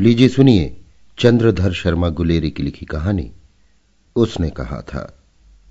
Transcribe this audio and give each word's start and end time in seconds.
लीजिए 0.00 0.28
सुनिए 0.28 0.80
चंद्रधर 1.18 1.72
शर्मा 1.72 2.08
गुलेरी 2.08 2.50
की 2.50 2.62
लिखी 2.62 2.86
कहानी। 2.86 3.32
उसने 4.16 4.50
कहा 4.50 4.80
था, 4.82 5.24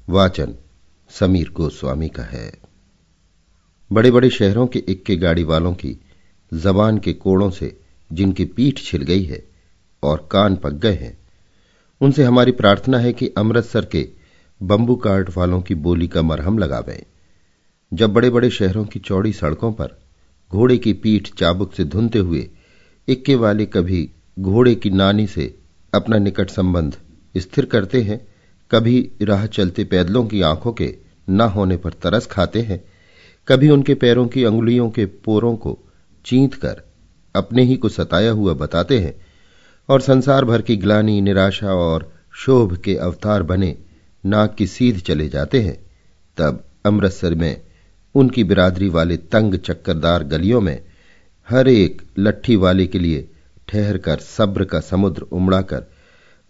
वाचन 0.10 0.56
समीर 1.10 1.50
गोस्वामी 1.50 2.10
का 2.10 2.24
है। 2.24 2.52
बड़े 3.92 4.12
बड़े 4.12 4.30
शहरों 4.30 4.68
के 4.68 4.80
इक्के 4.80 5.16
गाड़ी 5.16 5.44
वालों 5.44 5.74
की 5.74 6.02
जबान 6.54 6.98
के 6.98 7.14
कोड़ों 7.14 7.50
से 7.50 7.80
जिनकी 8.12 8.46
पीठ 8.46 8.80
छिल 8.80 9.02
गई 9.02 9.24
है 9.24 9.48
और 10.04 10.28
कान 10.32 10.56
पक 10.56 10.74
गए 10.74 10.96
हैं, 10.96 11.18
उनसे 12.02 12.24
हमारी 12.24 12.52
प्रार्थना 12.52 13.00
है 13.00 13.14
कि 13.14 13.28
अमृतसर 13.38 13.86
के 13.86 14.10
बंबू 14.64 14.96
कार्ड 14.96 15.30
वालों 15.38 15.62
की 15.62 15.76
बोली 15.76 16.08
का 16.08 16.22
मरहम 16.22 16.58
लगावें। 16.58 17.04
जब 17.94 18.14
बड़े 18.14 18.30
बड़े 18.30 18.50
शहरों 18.50 18.86
की 18.86 19.00
चौड़ी 19.00 19.34
सड़कों 19.34 19.74
पर 19.74 19.98
घोड़े 20.52 20.78
की 20.78 20.94
पीठ 20.94 21.34
चाबुक 21.34 21.74
से 21.74 21.86
धुनते 21.86 22.20
हुए 22.20 22.50
इक्के 23.08 23.36
वाले 23.36 23.66
कभी 23.66 24.10
घोड़े 24.38 24.76
की 24.76 24.90
नानी 24.90 25.28
से 25.28 25.54
अपना 25.94 26.18
निकट 26.18 26.50
संबंध 26.50 26.96
स्थिर 27.38 27.66
करते 27.66 28.02
हैं, 28.02 28.20
कभी 28.72 29.10
राह 29.22 29.46
चलते 29.46 29.84
पैदलों 29.84 30.26
की 30.26 30.42
आँखों 30.42 30.74
के 30.74 30.94
न 31.30 31.42
होने 31.42 31.78
पर 31.78 31.94
तरस 31.94 32.26
खाते 32.26 32.62
हैं, 32.62 32.84
कभी 33.48 33.70
उनके 33.70 33.94
पैरों 33.94 34.28
की 34.28 34.44
अंगुलियों 34.44 34.90
के 34.90 35.06
पोरों 35.06 35.56
को 35.56 35.78
चींत 36.26 36.54
कर 36.54 36.82
अपने 37.36 37.64
ही 37.64 37.76
को 37.76 37.90
सताया 37.90 38.32
हुआ 38.32 38.54
बताते 38.54 39.00
हैं, 39.00 39.14
और 39.90 40.02
संसार 40.02 40.46
भर 40.46 40.62
की 40.62 40.76
ग्लानी, 40.78 41.22
निराशा 41.22 41.74
और 41.74 42.12
शोभ 42.36 42.76
के 42.78 42.96
अवतार 42.96 43.44
बने 43.44 43.76
नाक 44.26 44.56
की 44.56 44.68
सीध 44.68 45.00
चले 45.00 45.28
जाते 45.30 45.62
हैं। 45.62 45.78
तब 46.38 46.64
अमृतसर 46.86 47.36
में 47.36 47.62
उनकी 48.16 48.44
बिरादरी 48.44 48.90
वाले 48.90 49.18
तंग 49.18 49.56
चक्करदार 49.56 50.24
गलियों 50.24 50.62
में 50.62 50.80
हर 51.48 51.68
एक 51.68 52.02
लट्ठी 52.20 52.56
वाले 52.56 52.88
के 52.88 53.00
लिए 53.00 53.30
ठहर 53.68 53.98
कर 53.98 54.20
सब्र 54.20 54.66
का 54.66 54.80
समुद्र 54.80 55.22
उमड़ाकर, 55.22 55.84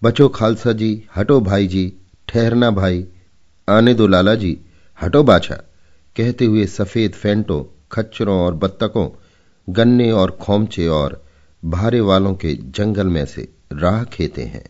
बचो 0.02 0.28
खालसा 0.30 0.72
जी, 0.72 1.04
हटो 1.16 1.40
भाई 1.42 1.68
जी, 1.68 1.94
ठहरना 2.28 2.72
भाई, 2.72 3.06
आने 3.68 3.94
दो 3.94 4.08
लाला 4.08 4.36
जी, 4.36 4.58
हटो 5.02 5.24
बाछा। 5.24 5.56
कहते 6.16 6.46
हुए 6.46 6.66
सफ़ेद 6.66 7.12
फेंटों, 7.12 7.64
खच्चरों 7.92 8.40
और 8.40 8.54
बत्तकों 8.54 9.10
गन्ने 9.68 10.12
और 10.12 10.32
खोमचे 10.32 10.88
और 10.88 11.22
भारे 11.64 12.00
वालों 12.02 12.34
के 12.36 12.54
जंगल 12.54 13.08
में 13.08 13.26
से 13.26 13.48
राह 13.74 14.04
खेते 14.04 14.44
हैं। 14.44 14.66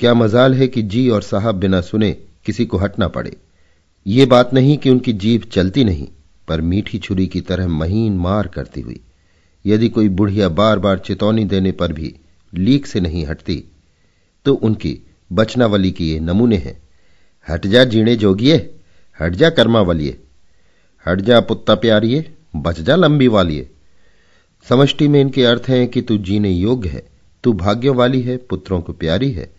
क्या 0.00 0.14
मजाल 0.14 0.54
है 0.54 0.68
कि 0.68 0.82
जी 0.82 1.08
और 1.08 1.22
साहब 1.22 1.54
बिना 1.54 1.80
सुने 1.80 2.10
किसी 2.44 2.66
को 2.66 2.76
हटना 2.76 3.08
पड़े। 3.08 3.36
ये 4.06 4.26
बात 4.26 4.54
नहीं 4.54 4.76
कि 4.78 4.90
उनकी 4.90 5.12
जीभ 5.12 5.42
चलती 5.42 5.84
नहीं, 5.84 6.08
पर 6.48 6.60
मीठी 6.60 6.98
छुरी 6.98 7.26
की 7.26 7.40
तरह 7.40 7.68
महीन 7.68 8.16
मार 8.18 8.46
करती 8.46 8.80
हुई। 8.80 9.00
यदि 9.66 9.88
कोई 9.88 10.08
बुढ़िया 10.08 10.48
बार 10.48 10.78
बार 10.78 10.98
चेतौनी 10.98 11.44
देने 11.44 11.72
पर 11.72 11.92
भी 11.92 12.14
लीक 12.54 12.86
से 12.86 13.00
नहीं 13.00 13.26
हटती 13.26 13.64
तो 14.44 14.54
उनकी 14.54 14.98
बचनावली 15.32 15.90
की 15.92 16.10
ये 16.10 16.20
नमूने 16.20 16.56
हैं। 16.56 16.82
हट 17.48 17.66
जा 17.66 17.84
जीणे 17.84 18.16
जोगिए 18.16 18.56
हट 19.20 19.32
जा 19.32 19.50
कर्मा 19.50 19.80
वालिए 19.80 20.20
हट 21.06 21.20
जा 21.20 21.40
पुत्ता 21.40 21.74
प्यारिए 21.74 22.32
बच 22.56 22.80
जा 22.80 22.96
लंबी 22.96 23.26
वालिए 23.28 23.70
समष्टि 24.68 25.08
में 25.08 25.20
इनके 25.20 25.44
अर्थ 25.44 25.62
हैं 25.68 25.88
कि 25.88 26.02
तू 26.02 26.16
जीने 26.18 26.50
योग्य 26.50 26.88
है, 26.88 27.02
तू 27.44 27.52
भाग्यों 27.52 27.96
वाली 27.96 28.22
है, 28.22 28.36
पुत्रों 28.36 28.80
को 28.80 28.92
प्यारी 28.92 29.30
है, 29.30 29.50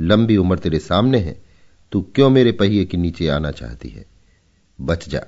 लंबी 0.00 0.36
उम्र 0.36 0.58
तेरे 0.58 0.78
सामने 0.78 1.18
है, 1.18 1.42
तू 1.92 2.00
क्यों 2.14 2.30
मेरे 2.30 2.52
पहिए 2.52 2.84
के 2.84 2.96
नीचे 2.96 3.28
आना 3.28 3.50
चाहती 3.50 3.88
है? 3.88 4.04
बच 4.80 5.08
जा। 5.08 5.24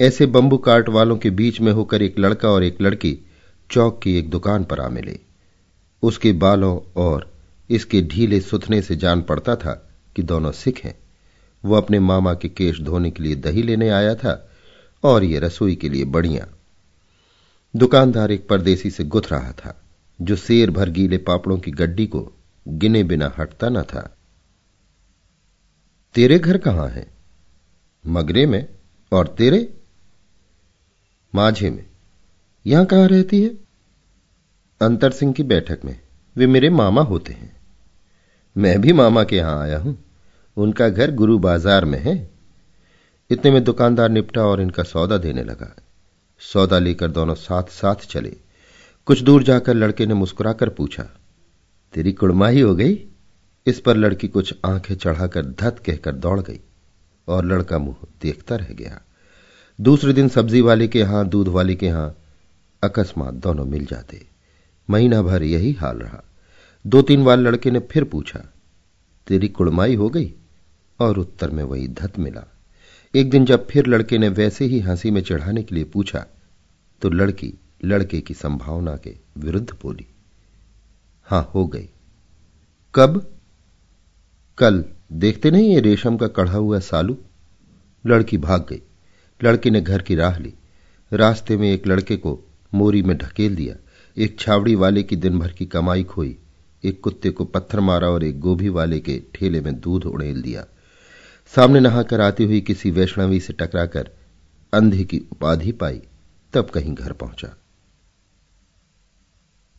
ऐसे 0.00 0.26
बंबू 0.26 0.56
काट 0.56 0.88
वालों 0.88 1.16
के 1.16 1.30
बीच 1.30 1.60
में 1.60 1.72
होकर 1.72 2.02
एक 2.02 2.18
लड़का 2.18 2.48
और 2.48 2.64
एक 2.64 2.80
लड़की 2.82 3.18
चौक 3.70 4.00
की 4.02 4.18
एक 4.18 4.30
दुकान 4.30 4.64
पर 4.64 4.80
आ 4.80 4.88
मिले। 4.88 5.20
उसके 6.02 6.32
बालों 6.32 6.80
और 6.96 7.32
इसके 7.70 8.02
ढीले 8.02 8.40
सुथने 8.40 8.82
से 8.82 8.96
जान 8.96 9.22
पड़ता 9.22 9.56
था 9.56 9.90
कि 10.16 10.22
दोनों 10.22 10.52
सिख 10.52 10.84
हैं। 10.84 10.98
वो 11.64 11.74
अपने 11.74 12.00
मामा 12.00 12.34
के 12.34 12.48
केश 12.48 12.80
धोने 12.80 13.10
के 13.10 13.22
लिए 13.22 13.34
दही 13.34 13.62
लेने 13.62 13.88
आया 13.88 14.14
था 14.14 14.50
और 15.04 15.24
ये 15.24 15.38
रसोई 15.38 15.74
के 15.74 15.88
लिए 15.88 16.04
बढ़िया। 16.04 16.46
दुकानदार 17.76 18.30
एक 18.30 18.48
परदेसी 18.48 18.90
से 18.90 19.04
गुथ 19.04 19.22
रहा 19.30 19.52
था, 19.52 19.82
जो 20.20 20.36
शेर 20.36 20.70
भर 20.70 20.88
गीले 20.88 21.18
पापड़ों 21.18 21.58
की 21.58 21.70
गड्डी 21.70 22.06
को 22.06 22.32
गिने 22.68 23.04
बिना 23.04 23.34
हटता 23.38 23.68
न 23.68 23.82
था। 23.82 24.16
तेरे 26.14 26.38
घर 26.38 26.58
कहाँ 26.58 26.88
है? 26.88 27.06
मगरे 28.06 28.46
में 28.46 28.68
और 29.12 29.26
तेरे? 29.26 29.74
माझे 31.34 31.70
में। 31.70 31.89
यहाँ 32.66 32.84
कहाँ 32.86 33.08
रहती 33.08 33.42
है? 33.42 33.48
अंतर 34.80 35.10
सिंह 35.10 35.32
की 35.32 35.42
बैठक 35.42 35.84
में। 35.84 36.00
वे 36.36 36.46
मेरे 36.46 36.70
मामा 36.70 37.02
होते 37.02 37.32
हैं। 37.32 37.52
मैं 38.56 38.80
भी 38.80 38.92
मामा 38.92 39.24
के 39.24 39.36
यहाँ 39.36 39.62
आया 39.62 39.78
हूँ। 39.78 39.96
उनका 40.56 40.88
घर 40.88 41.10
गुरु 41.10 41.38
बाज़ार 41.38 41.84
में 41.84 41.98
है। 41.98 42.30
इतने 43.30 43.50
में 43.50 43.62
दुकानदार 43.64 44.08
निपटा 44.08 44.42
और 44.42 44.60
इनका 44.60 44.82
सौदा 44.82 45.18
देने 45.18 45.42
लगा। 45.42 45.74
सौदा 46.40 46.78
लेकर 46.78 47.10
दोनों 47.10 47.34
साथ 47.34 47.62
साथ 47.62 48.06
चले। 48.06 48.36
कुछ 49.06 49.20
दूर 49.20 49.42
जाकर 49.42 49.74
लड़के 49.74 50.06
ने 50.06 50.14
मुस्कुराकर 50.14 50.68
पूछा, 50.68 51.02
तेरी 51.94 52.12
कुड़माही 52.12 52.60
हो 52.60 52.74
गई? 52.74 52.98
इस 53.66 53.80
पर 53.80 53.96
लड़की 53.96 54.28
कुछ 54.28 54.54
आँखें 54.64 54.94
चढ़ाकर 54.94 55.46
धत 55.46 55.82
कहकर 55.86 56.12
दौड़ 56.12 56.40
गई 56.40 56.60
और 57.28 57.44
लड़का 57.44 57.78
मुँह 57.78 58.06
देखता 58.22 58.56
रह 58.56 58.72
गया। 58.72 59.00
दूसरे 59.78 60.12
दिन 60.12 60.28
सब्ज़ी 60.28 60.60
वाले 60.60 60.88
के 60.88 60.98
यहाँ, 60.98 61.28
दूध 61.28 61.48
वाले 61.48 61.74
के 61.74 61.86
यहाँ 61.86 62.16
अकस्मात 62.82 63.34
दोनों 63.34 63.64
मिल 63.64 63.84
जाते। 63.86 64.26
महीना 64.90 65.22
भर 65.22 65.42
यही 65.42 65.72
हाल 65.72 65.98
रहा। 65.98 66.22
दो 66.84 67.02
तीन 67.02 67.24
बार 67.24 67.36
लड़के 67.36 67.70
ने 67.70 67.80
फिर 67.80 68.04
पूछा, 68.04 68.40
तेरी 69.26 69.48
कुड़माई 69.48 69.94
हो 69.94 70.08
गई? 70.10 70.32
और 71.00 71.18
उत्तर 71.18 71.50
में 71.50 71.62
वही 71.64 71.88
धत 71.88 72.18
मिला। 72.18 72.44
एक 73.14 73.30
दिन 73.30 73.44
जब 73.44 73.66
फिर 73.66 73.86
लड़के 73.86 74.18
ने 74.18 74.28
वैसे 74.28 74.64
ही 74.64 74.80
हँसी 74.80 75.10
में 75.10 75.22
चढ़ाने 75.22 75.62
के 75.62 75.74
लिए 75.74 75.84
पूछा 75.84 76.26
तो 77.02 77.10
लड़की 77.10 77.52
लड़के 77.84 78.20
की 78.20 78.34
संभावना 78.34 78.96
के 78.96 79.16
विरुद्ध 79.38 79.70
बोली, 79.82 80.06
हाँ, 81.26 81.50
हो 81.54 81.66
गई। 81.66 81.88
कब? 82.94 83.38
कल। 84.58 84.84
देखते 85.12 85.50
नहीं 85.50 85.74
ये 85.74 85.80
रेशम 85.80 86.16
का 86.16 86.26
कढ़ा 86.28 86.52
हुआ 86.52 86.78
सालू? 86.78 87.18
लड़की 88.06 88.38
भाग 88.38 88.66
गई। 88.70 88.82
लड़के 89.44 89.70
ने 89.70 89.80
घर 89.80 90.02
की 90.02 90.14
राह 90.14 90.38
ली। 90.38 90.54
रास्ते 91.12 91.56
में 91.56 91.70
एक 91.72 91.86
लड़के 91.86 92.16
को 92.16 92.38
मोरी 92.74 93.02
में 93.02 93.18
ढकेल 93.18 93.56
दिया। 93.56 93.76
एक 94.16 94.40
छावड़ी 94.40 94.74
वाले 94.74 95.02
की 95.02 95.16
दिन 95.16 95.38
भर 95.38 95.52
की 95.52 95.66
कमाई 95.66 96.04
खोई। 96.04 96.38
एक 96.84 97.00
कुत्ते 97.00 97.30
को 97.30 97.44
पत्थर 97.44 97.80
मारा 97.80 98.08
और 98.08 98.24
एक 98.24 98.40
गोभी 98.40 98.68
वाले 98.68 99.00
के 99.00 99.22
ठेले 99.34 99.60
में 99.60 99.80
दूध 99.80 100.04
उड़ेल 100.04 100.42
दिया। 100.42 100.66
सामने 101.46 101.80
नहाकर 101.80 102.20
आती 102.20 102.44
हुई 102.44 102.60
किसी 102.60 102.90
वैष्णवी 102.90 103.40
से 103.40 103.52
टकराकर 103.52 104.10
अंधे 104.72 105.04
की 105.04 105.18
उपाधि 105.32 105.72
पाई। 105.72 106.02
तब 106.52 106.70
कहीं 106.70 106.94
घर 106.94 107.12
पहुँचा। 107.12 107.56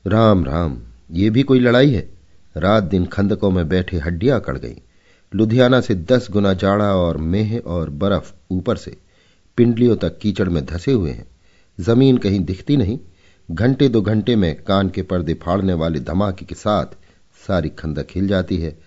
राम 0.07 0.45
राम, 0.45 0.81
ये 1.11 1.29
भी 1.29 1.43
कोई 1.43 1.59
लड़ाई 1.59 1.91
है? 1.91 2.09
रात 2.57 2.83
दिन 2.83 3.05
खंदकों 3.05 3.51
में 3.51 3.69
बैठे 3.69 3.97
हड्डियाँ 3.97 4.39
अकड़ 4.39 4.57
गई। 4.57 4.81
लुधियाना 5.35 5.81
से 5.81 5.95
दस 5.95 6.27
गुना 6.31 6.53
जाड़ा 6.53 6.95
और 6.95 7.17
मेह 7.17 7.59
और 7.59 7.89
बर्फ़ 7.89 8.33
ऊपर 8.51 8.75
से 8.75 8.97
पिंडलियों 9.57 9.95
तक 9.95 10.17
कीचड़ 10.17 10.49
में 10.49 10.65
धसे 10.65 10.91
हुए 10.91 11.11
हैं। 11.11 11.30
ज़मीन 11.81 12.17
कहीं 12.17 12.39
दिखती 12.39 12.77
नहीं। 12.77 12.99
घंटे 13.49 13.87
दो 13.89 14.01
घंटे 14.01 14.35
में 14.35 14.55
कान 14.63 14.89
के 14.89 15.01
पर्दे 15.01 15.33
फाड़ने 15.33 15.73
वाले 15.73 15.99
धमाके 15.99 16.45
के 16.45 16.55
साथ 16.55 16.95
सारी 17.47 17.69
खंदक 17.69 18.07
हिल 18.15 18.27
जाती 18.27 18.57
है 18.57 18.77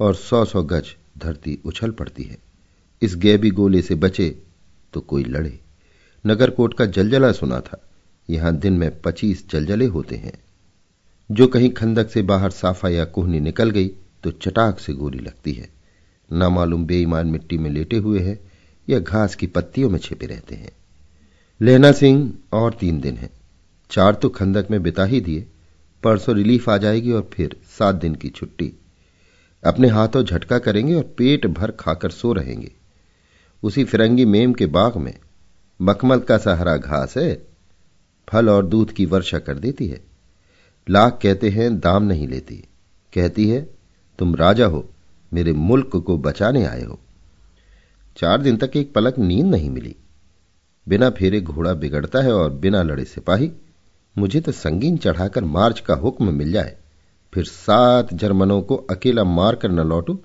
और 0.00 0.14
सौ 0.14 0.44
सौ 0.44 0.62
गज 0.62 0.94
धरती 1.18 1.58
उछल 1.64 1.90
पड़ती 1.90 2.22
है। 2.22 2.38
इस 3.02 3.16
गैबी 3.16 3.50
गोले 3.50 3.82
से 3.82 3.94
बचे 3.94 4.28
तो 4.92 5.00
कोई 5.00 5.24
लड़े। 5.24 5.58
नगरकोट 6.24 6.74
का 6.74 6.86
जलजला 6.86 7.32
सुना 7.32 7.60
था। 7.60 7.80
यहाँ 8.28 8.56
दिन 8.56 8.72
में 8.72 9.00
पच्चीस 9.00 9.44
जलजले 9.50 9.86
होते 9.86 10.16
हैं। 10.16 10.32
जो 11.30 11.46
कहीं 11.46 11.70
खंदक 11.70 12.10
से 12.10 12.22
बाहर 12.22 12.50
साफा 12.50 12.88
या 12.88 13.04
कोहनी 13.04 13.40
निकल 13.40 13.70
गई 13.70 13.88
तो 14.24 14.30
चटाक 14.30 14.78
से 14.78 14.92
गोली 14.92 15.18
लगती 15.18 15.52
है। 15.52 15.68
नामालूम 16.32 16.86
बेईमान 16.86 17.26
मिट्टी 17.26 17.58
में 17.58 17.70
लेटे 17.70 17.96
हुए 17.96 18.20
हैं 18.20 18.38
या 18.88 18.98
घास 18.98 19.34
की 19.34 19.46
पत्तियों 19.46 19.90
में 19.90 19.98
छिपे 19.98 20.26
रहते 20.26 20.54
हैं। 20.54 20.70
लेना 21.60 21.92
सिंह 21.92 22.38
और 22.52 22.74
तीन 22.74 23.00
दिन 23.00 23.16
है। 23.16 23.30
चार 23.90 24.14
तो 24.14 24.28
खंदक 24.28 24.66
में 24.70 24.82
बिता 24.82 25.04
ही 25.04 25.20
दिए। 25.20 25.46
परसों 26.02 26.36
रिलीफ 26.36 26.68
आ 26.68 26.76
जाएगी 26.76 27.12
और 27.12 27.30
फिर 27.32 27.56
सात 27.78 27.94
दिन 27.94 28.14
की 28.14 28.28
छुट्टी। 28.28 28.72
अपने 29.66 29.88
हाथों 29.88 30.24
झटका 30.24 30.58
करेंगे 30.58 30.94
और 30.94 31.02
पेट 31.02 31.46
भर 31.46 31.70
खाकर 31.70 32.10
सो 32.10 32.32
रहेंगे। 32.32 32.72
उसी 33.62 33.84
फिरंगी 33.84 34.24
मेम 34.24 34.52
के 34.52 34.66
बाग 34.66 34.96
में 34.96 35.18
मखमल 35.82 36.18
का 36.18 36.38
सहारा 36.38 36.76
घास 36.76 37.16
है। 37.16 37.46
फल 38.28 38.48
और 38.48 38.66
दूध 38.66 38.92
की 38.92 39.06
वर्षा 39.06 39.38
कर 39.38 39.58
देती 39.58 39.86
है। 39.86 40.00
लाख 40.90 41.18
कहते 41.22 41.50
हैं, 41.50 41.80
दाम 41.80 42.02
नहीं 42.02 42.28
लेती। 42.28 42.64
कहती 43.14 43.48
है, 43.48 43.68
तुम 44.18 44.34
राजा 44.34 44.66
हो, 44.66 44.90
मेरे 45.32 45.52
मुल्क 45.52 45.96
को 45.96 46.18
बचाने 46.18 46.64
आए 46.64 46.84
हो। 46.84 46.98
चार 48.16 48.42
दिन 48.42 48.56
तक 48.56 48.70
एक 48.76 48.92
पलक 48.92 49.18
नींद 49.18 49.46
नहीं 49.46 49.70
मिली। 49.70 49.96
बिना 50.86 51.08
फेरे 51.10 51.40
घोड़ा 51.40 51.72
बिगड़ता 51.74 52.22
है 52.22 52.32
और 52.32 52.52
बिना 52.52 52.82
लड़े 52.82 53.04
सिपाही, 53.04 53.50
मुझे 54.16 54.40
तो 54.40 54.52
संगीन 54.52 54.96
चढ़ाकर 54.96 55.44
मार्च 55.44 55.80
का 55.80 55.94
हुक्म 55.94 56.34
मिल 56.34 56.52
जाए। 56.52 56.76
फिर 57.32 57.44
सात 57.44 58.12
जर्मनों 58.14 58.60
को 58.62 58.76
अकेला 58.90 59.24
मारकर 59.24 59.70
न 59.70 59.86
लौटू 59.88 60.18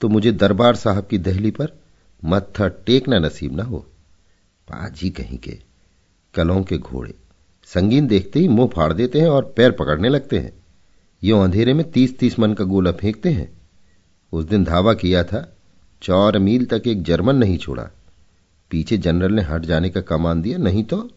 तो 0.00 0.08
मुझे 0.08 0.32
दरबार 0.32 0.76
साहब 0.76 1.06
की 1.06 1.18
दहली 1.18 1.50
पर 1.50 1.72
मत्था 2.22 2.68
टेकना 2.86 3.18
नसीब 3.18 3.56
न 3.56 3.60
हो। 3.60 3.78
पाजी 4.68 5.10
कहीं 5.10 5.38
के, 5.38 5.58
कलों 6.34 6.62
के 6.62 6.78
घोड़े, 6.78 7.14
संगीन 7.68 8.06
देखते 8.06 8.40
ही 8.40 8.48
मुँह 8.48 8.68
फाड़ 8.68 8.92
देते 8.92 9.20
हैं 9.20 9.28
और 9.28 9.52
पैर 9.56 9.70
पकड़ने 9.70 10.08
लगते 10.08 10.38
हैं। 10.38 10.52
यो 11.22 11.40
अंधेरे 11.40 11.74
में 11.74 11.90
तीस 11.90 12.18
तीस 12.18 12.38
मन 12.38 12.54
का 12.54 12.64
गोला 12.64 12.92
फेंकते 12.92 13.30
हैं। 13.30 13.50
उस 14.32 14.44
दिन 14.44 14.64
धावा 14.64 14.94
किया 14.94 15.22
था, 15.24 15.40
चार 16.02 16.38
मील 16.38 16.64
तक 16.66 16.82
एक 16.86 17.02
जर्मन 17.02 17.36
नहीं 17.36 17.58
छोड़ा। 17.58 17.88
पीछे 18.70 18.98
जनरल 18.98 19.32
ने 19.32 19.42
हट 19.42 19.64
जाने 19.64 19.90
का 19.90 20.00
कमान 20.00 20.42
दिया, 20.42 20.58
नहीं 20.58 20.84
तो? 20.84 21.08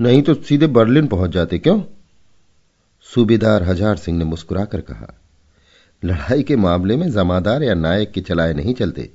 नहीं 0.00 0.22
तो 0.22 0.34
सीधे 0.34 0.66
बर्लिन 0.68 1.06
पहुँच 1.06 1.30
जाते 1.30 1.58
क्यों? 1.58 1.80
सूबेदार 3.06 3.62
हज़ार 3.62 3.96
सिंह 3.96 4.18
ने 4.18 4.24
मुस्कुराकर 4.24 4.80
कहा, 4.80 5.12
लड़ाई 6.02 6.42
के 6.42 6.56
मामले 6.56 6.96
में 6.96 7.10
जमादार 7.10 7.62
या 7.62 7.74
नायक 7.74 8.12
के 8.12 8.20
चलाए 8.20 8.52
नहीं 8.52 8.74
चलते। 8.74 9.10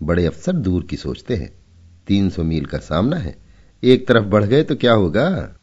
बड़े 0.00 0.26
अफसर 0.26 0.52
दूर 0.52 0.84
की 0.84 0.96
सोचते 0.96 1.36
हैं। 1.36 1.52
तीन 2.06 2.28
सौ 2.30 2.42
मील 2.42 2.64
का 2.64 2.78
सामना 2.78 3.16
है। 3.16 3.36
एक 3.82 4.06
तरफ़ 4.08 4.24
बढ़ 4.24 4.44
गए 4.44 4.62
तो 4.62 4.76
क्या 4.76 4.92
होगा? 4.92 5.56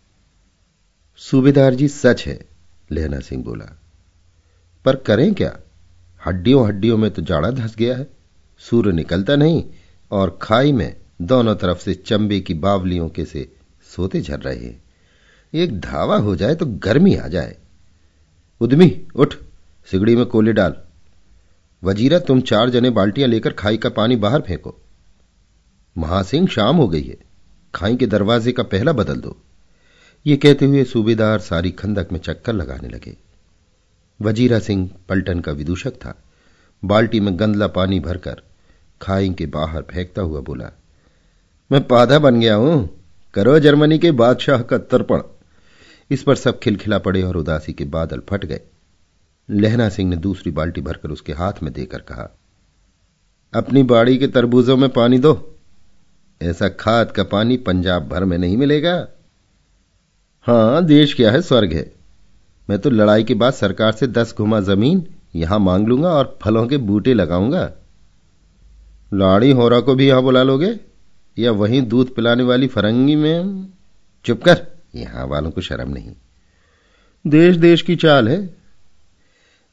सूबेदार 1.22 1.76
जी, 1.76 1.88
सच 1.88 2.26
है 2.28 2.40
लेना 2.92 3.20
सिंह 3.20 3.44
बोला। 3.44 3.66
पर 4.86 4.96
करें 4.96 5.34
क्या? 5.34 5.58
हड्डियों 6.22 6.66
हड्डियों 6.68 6.98
में 6.98 7.10
तो 7.12 7.22
जाड़ा 7.22 7.52
धस 7.52 7.76
गया 7.76 7.98
है। 7.98 8.08
सूर्य 8.62 8.92
निकलता 8.92 9.36
नहीं। 9.36 9.64
और 10.12 10.40
खाई 10.42 10.72
में 10.72 10.96
दोनों 11.22 11.56
तरफ़ 11.56 11.80
से 11.80 11.94
चंबे 11.94 12.40
की 12.40 12.54
बावलियों 12.54 13.10
के 13.10 13.26
से 13.26 13.56
सोते 13.96 14.22
झर 14.22 14.40
रहे 14.40 14.60
हैं। 14.60 14.84
एक 15.54 15.80
धावा 15.80 16.18
हो 16.18 16.36
जाए 16.36 16.56
तो 16.56 16.66
गर्मी 16.66 17.16
आ 17.16 17.28
जाए। 17.28 17.58
उदमी 18.62 19.08
उठ, 19.16 19.36
सिगड़ी 19.92 20.16
में 20.16 20.26
कोले 20.26 20.54
डाल। 20.54 20.76
वजीरा, 21.84 22.20
तुम 22.20 22.42
चार 22.42 22.70
जने 22.70 22.90
बाल्टियाँ 22.90 23.30
लेकर 23.30 23.52
खाई 23.52 23.78
का 23.78 23.90
पानी 23.90 24.16
बाहर 24.16 24.42
फेंको। 24.42 24.76
महासिंह, 25.98 26.48
शाम 26.48 26.76
हो 26.76 26.88
गई 26.88 27.04
है। 27.04 27.18
खाई 27.76 27.96
के 27.96 28.08
दरवाजे 28.08 28.52
का 28.52 28.64
पहला 28.64 28.92
बदल 28.92 29.16
दो। 29.16 29.38
ये 30.28 30.38
कहते 30.38 30.66
हुए 30.66 30.84
सूबेदार 30.84 31.40
सारी 31.40 31.72
खंदक 31.72 32.08
में 32.12 32.20
चक्कर 32.20 32.54
लगाने 32.54 32.88
लगे। 32.88 33.18
वजीरा 34.22 34.60
सिंह 34.60 34.90
पलटन 35.10 35.40
का 35.40 35.52
विदूषक 35.52 35.92
था। 35.92 36.24
बाल्टी 36.86 37.20
में 37.20 37.40
गंदला 37.40 37.68
पानी 37.68 38.00
भरकर 38.00 38.42
खाई 39.02 39.30
के 39.34 39.46
बाहर 39.48 39.82
फेंकता 39.84 40.22
हुआ 40.22 40.40
बोला, 40.42 40.72
मैं 41.72 41.82
पाधा 41.88 42.20
बन 42.20 42.40
गया 42.40 42.56
हूँ। 42.56 42.90
करो 43.34 43.60
जर्मनी 43.60 43.98
के 44.00 44.12
बादशाह 44.14 44.62
का 44.62 44.78
तर्पण। 44.78 45.22
इस 46.10 46.24
पर 46.24 46.36
सब 46.36 46.60
खिलखिला 46.60 46.98
पड़े 47.00 47.22
और 47.24 47.38
उदासी 47.38 47.74
के 47.74 47.86
बादल 47.88 48.22
फट 48.30 48.46
गए। 48.46 48.60
लहना 49.50 49.88
सिंह 49.90 50.10
ने 50.10 50.16
दूसरी 50.18 50.52
बाल्टी 50.52 50.82
भरकर 50.82 51.10
उसके 51.10 51.34
हाथ 51.34 51.64
में 51.64 51.72
देकर 51.74 52.00
कहा, 52.02 52.30
अपनी 53.54 53.84
बाड़ी 53.86 54.18
के 54.18 54.28
तरबूजों 54.28 54.78
में 54.78 54.90
पानी 54.90 55.20
दो। 55.20 55.34
ऐसा 56.42 56.70
खाद 56.70 57.12
का 57.12 57.24
पानी 57.24 57.58
पंजाब 57.60 58.08
भर 58.10 58.26
में 58.26 58.38
नहीं 58.38 58.58
मिलेगा। 58.58 58.96
हाँ, 60.48 60.84
देश 60.86 61.14
क्या 61.14 61.32
है, 61.32 61.42
स्वर्ग 61.42 61.74
है। 61.74 61.92
मैं 62.70 62.80
तो 62.80 62.90
लड़ाई 62.90 63.24
के 63.24 63.34
बाद 63.34 63.54
सरकार 63.54 63.92
से 63.92 64.08
दस 64.10 64.34
घुमा 64.38 64.60
ज़मीन 64.62 65.06
यहाँ 65.36 65.60
मांग 65.60 65.88
लूँगा 65.88 66.10
और 66.10 66.38
फलों 66.42 66.66
के 66.68 66.78
बूटे 66.80 67.14
लगाऊँगा। 67.14 67.70
लाड़ी 69.14 69.52
होरा 69.52 69.80
को 69.80 69.96
भी 69.96 70.08
यहाँ 70.08 70.22
बुला 70.22 70.44
लोगे? 70.44 70.80
या 71.40 71.52
वहीं 71.52 71.82
दूध 71.82 72.16
पिलाने 72.16 72.44
वाली 72.44 72.68
फरंगी 72.68 73.16
में? 73.16 73.68
चुप 74.26 74.44
कर, 74.44 74.68
यहाँ 74.96 75.28
वालों 75.28 75.52
को 75.52 75.62
शर्म 75.62 75.90
नहीं। 75.90 76.12
देश 77.28 77.56
देश 77.56 77.82
की 77.82 77.96
चाल 77.96 78.30
है। 78.30 78.56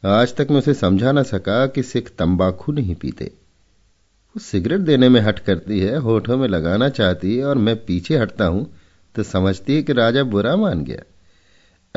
आज 0.07 0.37
तक 0.37 0.47
मैं 0.51 0.59
उसे 0.59 0.75
समझा 0.75 1.13
ना 1.13 1.23
सका 1.23 1.67
कि 1.67 1.83
सिख 1.83 2.09
तंबाकू 2.09 2.73
नहीं 2.73 2.95
पीते। 2.95 3.25
वो 3.25 4.41
सिगरेट 4.41 4.81
देने 4.81 5.09
में 5.09 5.21
हट 5.21 5.39
करती 5.39 5.81
है, 5.81 5.97
होठों 5.97 6.37
में 6.37 6.49
लगाना 6.49 6.89
चाहती 6.89 7.37
है 7.37 7.45
और 7.45 7.59
मैं 7.59 7.85
पीछे 7.85 8.17
हटता 8.17 8.47
हूँ 8.47 8.73
तो 9.15 9.23
समझती 9.23 9.77
है 9.77 9.83
कि 9.83 9.93
राजा 9.93 10.23
बुरा 10.25 10.57
मान 10.57 10.85
गया। 10.85 11.03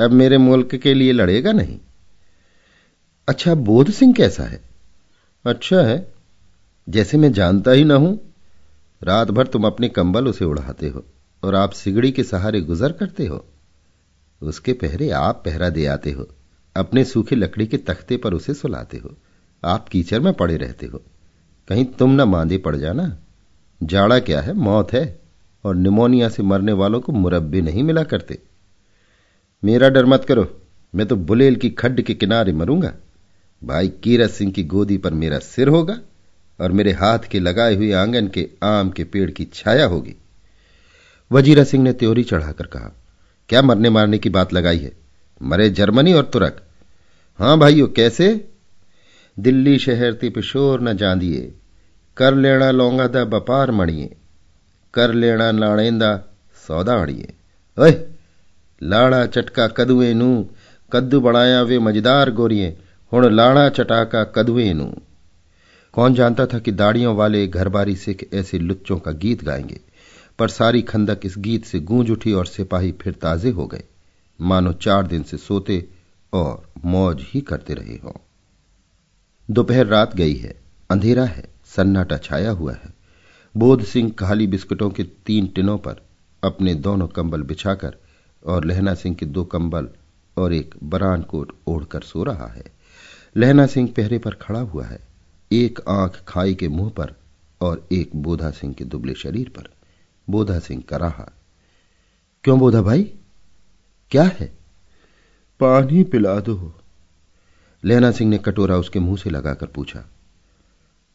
अब 0.06 0.12
मेरे 0.12 0.38
मुल्क 0.38 0.76
के 0.76 0.94
लिए 0.94 1.12
लड़ेगा 1.12 1.52
नहीं। 1.52 1.80
अच्छा 3.28 3.56
बोध 3.56 3.90
सिंह 3.90 4.14
कैसा 4.14 4.44
है? 4.44 4.62
अच्छा 5.46 5.82
है। 5.82 6.21
जैसे 6.90 7.18
मैं 7.18 7.32
जानता 7.34 7.72
ही 7.72 7.84
ना 7.84 7.96
हूँ 7.96 8.20
रात 9.04 9.32
भर 9.32 9.48
तुम 9.48 9.64
अपने 9.64 9.90
कंबल 9.90 10.28
उसे 10.28 10.46
उड़ाते 10.46 10.88
हो 10.88 11.06
और 11.44 11.56
आप 11.56 11.72
सिगड़ी 11.72 12.12
के 12.12 12.24
सहारे 12.24 12.62
गुजर 12.62 12.92
करते 12.92 13.26
हो। 13.26 13.46
उसके 14.42 14.74
पहरे 14.74 15.10
आप 15.10 15.42
पहरा 15.46 15.70
दे 15.70 15.86
आते 15.86 16.12
हो, 16.12 16.28
अपने 16.76 17.04
सूखे 17.06 17.36
लकड़ी 17.36 17.68
के 17.68 17.78
तख्ते 17.78 18.18
पर 18.18 18.34
उसे 18.34 18.54
सुलाते 18.54 18.98
हो। 18.98 19.16
आप 19.64 19.90
कीचड़ 19.90 20.20
में 20.20 20.34
पड़े 20.34 20.58
रहते 20.58 20.86
हो। 20.86 21.02
कहीं 21.68 21.86
तुम 21.86 22.12
न 22.12 22.22
मांदे 22.22 22.58
पड़ 22.58 22.76
जाना। 22.76 23.18
जाड़ा 23.84 24.20
क्या 24.20 24.42
है? 24.42 24.54
मौत 24.54 24.94
है। 24.94 25.20
और 25.64 25.76
निमोनिया 25.76 26.30
से 26.30 26.44
मरने 26.44 26.72
वालों 26.72 27.02
को 27.02 27.12
मुरब्बे 27.12 27.62
नहीं 27.62 27.84
मिला 27.84 28.04
करते। 28.04 28.40
मेरा 29.64 29.90
डर 29.90 30.06
मत 30.06 30.26
करो। 30.26 30.62
मैं 30.96 31.08
तो 31.08 31.16
बुलेल 31.16 31.56
की 31.56 31.70
खड्ड 31.70 32.02
के 32.02 32.14
किनारे 32.14 32.54
मरूँगा। 32.54 32.94
भाई 33.64 33.88
कीरत 33.88 34.30
सिंह 34.30 34.52
की 34.52 34.64
गोदी 34.64 34.98
पर 34.98 35.14
मेरा 35.14 35.40
सिर 35.40 35.68
होगा। 35.68 36.00
और 36.62 36.72
मेरे 36.72 36.92
हाथ 36.94 37.28
के 37.32 37.40
लगाए 37.40 37.76
हुए 37.76 37.92
आँगन 37.94 38.28
के 38.28 38.48
आम 38.64 38.90
के 38.90 39.04
पेड़ 39.06 39.30
की 39.32 39.46
छाया 39.54 39.86
होगी। 39.86 40.16
वजीरा 41.32 41.64
सिंह 41.64 41.84
ने 41.84 41.94
त्योरी 41.94 42.24
चढ़ाकर 42.24 42.66
कहा, 42.66 42.92
क्या 43.50 43.62
मरने 43.62 43.90
मारने 43.90 44.18
की 44.18 44.30
बात 44.30 44.54
लगाई 44.54 44.80
है? 44.80 44.92
मरे 45.42 45.70
जर्मनी 45.72 46.14
और 46.14 46.30
तुरक। 46.34 46.62
हाँ 47.40 47.58
भाइयों, 47.60 47.88
कैसे? 47.90 48.30
दिल्ली 49.38 49.78
शहर 49.80 50.14
तिप 50.14 50.40
शोर 50.42 50.82
न 50.82 50.96
जांदिए 50.98 51.42
कर 52.18 52.36
लेना 52.36 52.72
लौंगा 52.72 53.08
दा 53.08 53.24
बपार 53.26 53.72
मणिए 53.72 54.16
कर 54.94 55.14
लेना 55.14 55.50
लाणेंदा 55.52 56.16
सौदा 56.68 56.94
अड़िए 56.94 57.34
ओए, 57.78 57.92
लाड़ा 58.82 59.26
चटका 59.26 59.68
कदुए 59.68 60.14
नू। 60.14 60.30
कद्दू 60.92 61.20
बनाया 61.22 61.62
वे 61.62 61.80
मज़ेदार 61.80 62.32
गोरिए 62.32 62.68
हुण 63.12 63.30
लाड़ा 63.30 63.68
चटाका 63.70 64.24
कदुए 64.36 64.72
नू। 64.74 64.92
कौन 65.94 66.14
जानता 66.14 66.46
था 66.46 66.60
कि 66.60 66.72
दाड़ियों 66.72 67.16
वाले 67.16 67.48
घरबारी 67.48 67.96
सिख 67.96 68.30
ऐसे 68.34 68.60
लुच्चों 68.60 69.00
का 69.00 69.12
गीत 69.12 69.44
गाएँगे? 69.44 69.80
पर 70.40 70.50
सारी 70.50 70.82
खंदक 70.82 71.20
इस 71.24 71.36
गीत 71.38 71.66
से 71.66 71.80
गूंज 71.80 72.12
उठी 72.12 72.34
और 72.34 72.46
सिपाही 72.46 72.92
फिर 72.92 73.14
ताजे 73.14 73.50
हो 73.50 73.68
गए। 73.68 73.84
मानो 74.42 74.74
चार 74.74 75.08
दिन 75.08 75.24
से 75.24 75.38
सोते 75.38 75.88
और 76.34 76.70
मौज 76.86 77.18
ही 77.22 77.42
करते 77.42 77.74
रहे 77.74 77.94
हों। 77.94 78.12
दोपहर 79.52 79.86
रात 79.86 80.16
गई 80.16 80.36
है, 80.36 80.62
अंधेरा 80.92 81.26
है, 81.26 81.46
सन्नाटा 81.66 82.18
छाया 82.18 82.52
हुआ 82.52 82.74
है। 82.74 82.94
बोध 83.58 83.84
सिंह 83.84 84.12
खाली 84.12 84.48
बिस्कुटों 84.48 84.90
के 84.90 85.04
तीन 85.04 85.48
टिनों 85.48 85.78
पर 85.78 85.96
अपने 86.44 86.76
दोनों 86.76 87.08
कंबल 87.08 87.42
बिछाकर 87.42 87.96
और 88.46 88.66
लहना 88.66 88.94
सिंह 88.94 89.16
के 89.16 89.26
दो 89.26 89.44
कंबल 89.44 89.90
और 90.38 90.54
एक 90.54 90.76
बरान 90.84 91.22
कोट 91.22 91.52
ओढ़कर 91.68 92.02
सो 92.02 92.24
रहा 92.24 92.48
है। 92.48 92.64
लहना 93.38 93.66
सिंह 93.66 93.94
पहरे 93.98 94.18
पर 94.18 94.32
खड़ा 94.32 94.60
हुआ 94.60 94.86
है। 94.86 95.11
एक 95.54 95.80
आँख 95.90 96.24
खाई 96.28 96.56
के 96.56 96.68
मुँह 96.68 96.90
पर 96.90 97.14
और 97.62 97.88
एक 97.92 98.12
बोधा 98.16 98.52
सिंह 98.52 98.74
के 98.74 98.86
दुबले 98.86 99.14
शरीर 99.14 99.50
पर। 99.50 99.70
बोधा 100.30 100.60
सिंह 100.60 100.84
का 100.90 100.98
रहा 100.98 101.32
क्यों 102.44 102.60
बोधा 102.60 102.82
भाई? 102.82 103.04
क्या 104.12 104.24
है? 104.24 104.46
पानी 105.60 106.04
पिला 106.04 106.40
दो। 106.40 106.80
लहना 107.86 108.12
सिंह 108.12 108.30
ने 108.30 108.38
कटोरा 108.38 108.78
उसके 108.78 109.00
मुँह 109.00 109.18
से 109.18 109.30
लगाकर 109.30 109.66
पूछा 109.66 110.06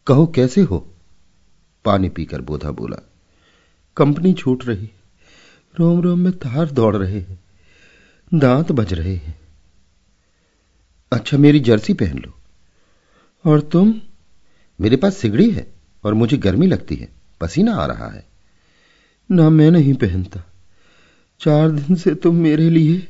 कहो 0.07 0.27
कैसे 0.27 0.61
हो? 0.61 0.79
पानी 1.85 2.09
पीकर 2.09 2.41
बोधा 2.41 2.71
बोला 2.71 2.97
कंपनी 3.97 4.33
छूट 4.35 4.65
रही 4.65 4.91
रोम 5.81 6.01
रोम 6.01 6.21
में 6.21 6.33
तार 6.33 6.71
दौड़ 6.71 6.97
रहे 6.97 7.21
हैं 7.21 7.39
दांत 8.35 8.73
बज 8.73 8.93
रहे 8.93 9.17
हैं। 9.17 9.39
अच्छा 11.13 11.39
मेरी 11.39 11.61
जर्सी 11.61 11.95
पहन 11.95 12.19
लो 12.19 12.35
और 13.51 13.61
तुम 13.61 14.01
मेरे 14.81 14.97
पास 14.97 15.17
सिगड़ी 15.17 15.51
है 15.51 15.73
और 16.05 16.15
मुझे 16.15 16.37
गर्मी 16.37 16.67
लगती 16.67 16.97
है, 16.97 17.09
पसीना 17.41 17.75
आ 17.75 17.87
रहा 17.87 18.09
है। 18.09 18.27
ना 19.31 19.51
मैं 19.51 19.71
नहीं 19.71 19.95
पहनता। 19.95 20.41
चार 21.41 21.71
दिन 21.71 21.97
से 21.97 22.15
तुम 22.15 22.37
मेरे 22.37 22.71
लिए। 22.71 23.09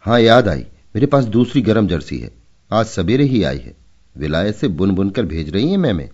हाँ, 0.00 0.20
याद 0.20 0.48
आई। 0.48 0.60
मेरे 0.94 1.06
पास 1.06 1.24
दूसरी 1.24 1.62
गरम 1.62 1.88
जर्सी 1.88 2.18
है। 2.18 2.30
आज 2.72 2.86
सवेरे 2.86 3.24
ही 3.24 3.42
आई 3.42 3.58
है। 3.58 3.76
विलायत 4.16 4.56
से 4.56 4.68
बुन 4.68 4.90
बुन 4.90 5.10
कर 5.10 5.24
भेज 5.26 5.50
रही 5.50 5.70
है 5.70 5.76
मैमे। 5.76 6.10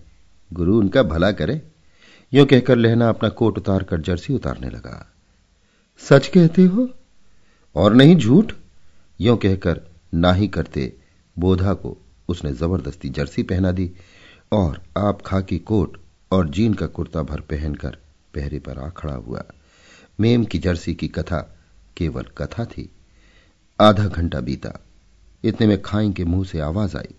गुरु 0.53 0.79
उनका 0.79 1.03
भला 1.03 1.31
करे। 1.31 1.61
यो 2.33 2.45
कहकर 2.45 2.75
लहना 2.75 3.09
अपना 3.09 3.29
कोट 3.29 3.57
उतार 3.57 3.83
कर 3.83 4.01
जर्सी 4.01 4.33
उतारने 4.33 4.69
लगा। 4.69 5.13
सच 5.99 6.27
कहते 6.27 6.63
हो? 6.63 6.89
और 7.75 7.93
नहीं 7.93 8.15
झूठ? 8.15 8.53
यो 9.21 9.37
कहकर 9.37 9.81
ना 10.13 10.33
ही 10.33 10.47
करते 10.47 10.93
बोधा 11.39 11.73
को 11.73 12.00
उसने 12.31 12.53
ज़बरदस्ती 12.53 13.09
जर्सी 13.09 13.43
पहना 13.43 13.71
दी 13.71 13.91
और 14.51 14.81
आप 14.97 15.21
खाकी 15.21 15.59
कोट 15.59 15.97
और 16.31 16.49
जीन 16.49 16.73
का 16.73 16.87
कुर्ता 16.87 17.23
भर 17.23 17.39
पहनकर 17.39 17.97
पहरे 18.33 18.59
पर 18.59 18.79
आ 18.79 18.89
खड़ा 18.89 19.13
हुआ। 19.13 19.43
मेम 20.19 20.45
की 20.45 20.59
जर्सी 20.59 20.93
की 20.93 21.07
कथा 21.07 21.57
केवल 21.97 22.23
कथा 22.23 22.65
थी। 22.65 22.89
आधा 23.81 24.07
घंटा 24.07 24.39
बीता। 24.39 24.79
इतने 25.43 25.67
में 25.67 25.81
खाई 25.81 26.11
के 26.11 26.23
मुँह 26.23 26.45
से 26.45 26.59
आवाज़ 26.59 26.97
आई। 26.97 27.13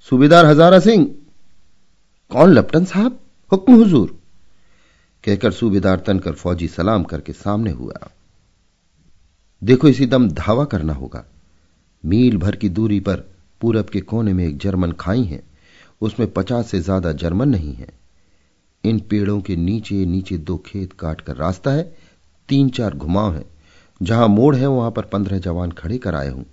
सूबेदार 0.00 0.46
हजारा 0.46 0.78
सिंह, 0.80 1.14
कौन 2.30 2.50
लप्टन 2.50 2.84
साहब? 2.84 3.20
हुक्म 3.52 3.74
हुजूर। 3.74 4.18
कहकर 5.24 5.52
सूबेदार 5.52 6.00
तनकर 6.00 6.32
फौजी 6.32 6.68
सलाम 6.68 7.04
करके 7.04 7.32
सामने 7.32 7.70
हुआ। 7.70 8.10
देखो 9.64 9.88
इसी 9.88 10.06
दम 10.06 10.28
धावा 10.30 10.64
करना 10.64 10.92
होगा। 10.92 11.24
मील 12.04 12.36
भर 12.36 12.56
की 12.56 12.68
दूरी 12.68 13.00
पर 13.00 13.33
पूरब 13.64 13.84
के 13.84 14.00
कोने 14.00 14.32
में 14.32 14.46
एक 14.46 14.58
जर्मन 14.58 14.92
खाई 14.92 15.22
है। 15.24 15.42
उसमें 16.00 16.32
पचास 16.32 16.70
से 16.70 16.80
ज़्यादा 16.80 17.12
जर्मन 17.12 17.48
नहीं 17.48 17.74
है। 17.74 17.88
इन 18.84 18.98
पेड़ों 19.00 19.40
के 19.40 19.56
नीचे 19.56 20.06
नीचे 20.06 20.38
दो 20.38 20.56
खेत 20.56 20.92
काट 20.92 21.20
कर 21.20 21.36
रास्ता 21.36 21.70
है, 21.70 21.96
तीन 22.48 22.68
चार 22.68 22.94
घुमाव 22.94 23.34
है। 23.34 23.44
जहाँ 24.02 24.28
मोड़ 24.28 24.56
है, 24.56 24.66
वहाँ 24.66 24.90
पर 24.90 25.02
पंद्रह 25.02 25.38
जवान 25.38 25.70
खड़े 25.70 25.98
कर 25.98 26.14
आए 26.14 26.28
हूँ। 26.28 26.46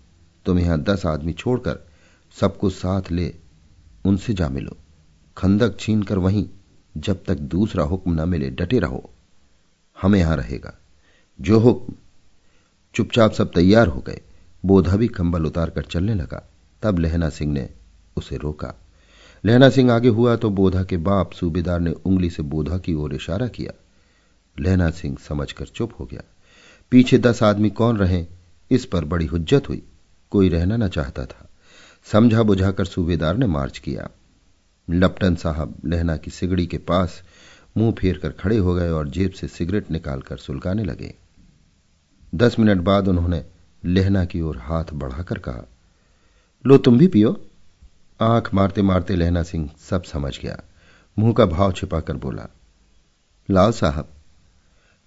तुम 0.46 0.60
यहाँ 0.60 0.84
दस 0.84 1.06
आदमी 1.06 1.34
छोड़कर 1.34 1.88
सबको 2.40 2.70
साथ 2.70 3.12
ले, 3.12 3.36
उनसे 4.06 4.34
जा 4.34 4.50
मिलो। 4.50 4.78
खंदक 5.38 5.78
छीन 5.80 6.04
कर 6.04 6.18
वहीं, 6.18 6.50
जब 6.98 7.24
तक 7.28 7.36
दूसरा 7.36 7.84
हुक्म 7.84 8.22
न 8.22 8.30
मिले, 8.30 8.50
डटे 8.50 8.80
रहो। 8.80 9.10
हमें 10.02 10.20
यहाँ 10.20 10.38
रहेगा। 10.38 10.74
जो 11.42 11.60
हुक्म, 11.60 11.94
चुपचाप 12.96 13.32
सब 13.32 13.52
तैयार 13.52 13.88
हो 13.88 14.02
गए। 14.02 14.22
बोधा 14.66 14.96
भी 14.96 15.08
कंबल 15.08 15.46
उतार 15.46 15.70
कर 15.70 15.82
चलने 15.82 16.14
लगा। 16.14 16.48
तब 16.82 17.00
लहना 17.00 17.30
सिंह 17.30 17.54
ने 17.54 17.70
उसे 18.18 18.38
रोका। 18.38 18.74
लहना 19.46 19.70
सिंह 19.70 19.92
आगे 19.94 20.10
हुआ 20.10 20.36
तो 20.36 20.50
बोधा 20.50 20.84
के 20.84 20.98
बाप 20.98 21.32
सूबेदार 21.32 21.80
ने 21.80 21.92
उंगली 21.92 22.30
से 22.30 22.44
बोधा 22.44 22.78
की 22.78 22.94
ओर 22.94 23.16
इशारा 23.16 23.48
किया। 23.48 23.72
लहना 24.60 24.90
सिंह 24.90 25.18
समझकर 25.28 25.66
चुप 25.66 25.92
हो 26.00 26.06
गया। 26.06 26.22
पीछे 26.92 27.18
दस 27.18 27.44
आदमी 27.44 27.70
कौन 27.70 27.98
रहे, 27.98 28.26
इस 28.72 28.86
पर 28.86 29.06
बड़ी 29.06 29.26
हुज्जत 29.26 29.70
हुई। 29.70 29.84
कोई 30.32 30.50
रहना 30.50 30.78
न 30.78 30.88
चाहता 30.88 31.26
था। 31.26 31.50
समझा 32.06 32.44
बुझाकर 32.44 32.86
सूबेदार 32.86 33.38
ने 33.38 33.48
मार्च 33.48 33.78
किया। 33.78 34.10
लपटन 34.90 35.36
साहब 35.36 35.76
लहना 35.86 36.18
की 36.18 36.32
सिगड़ी 36.32 36.66
के 36.66 36.78
पास 36.78 37.24
मुँह 37.78 37.92
फेर 37.92 38.18
कर 38.18 38.30
खड़े 38.30 38.58
हो 38.58 38.74
गए 38.74 38.90
और 38.90 39.10
जेब 39.10 39.32
से 39.32 39.48
सिगरेट 39.48 39.92
निकालकर 39.92 40.38
सुलगाने 40.38 40.84
लगे। 40.84 41.16
दस 42.36 42.60
मिनट 42.60 42.78
बाद 42.78 43.08
उन्होंने 43.08 43.46
लहना 43.86 44.26
की 44.26 44.42
ओर 44.42 44.58
हाथ 44.58 44.86
बढ़ाकर 44.94 45.38
कहा 45.38 45.68
लो 46.66 46.78
तुम 46.78 46.98
भी 46.98 47.08
पियो। 47.08 47.42
आँख 48.22 48.54
मारते 48.54 48.82
मारते 48.82 49.16
लहना 49.16 49.44
सिंह 49.44 49.70
सब 49.80 50.04
समझ 50.04 50.40
गया। 50.40 50.64
मुँह 51.20 51.34
का 51.34 51.46
भाव 51.46 51.72
छिपाकर 51.72 52.14
बोला, 52.14 52.48
लाल 53.50 53.72
साहब, 53.72 54.10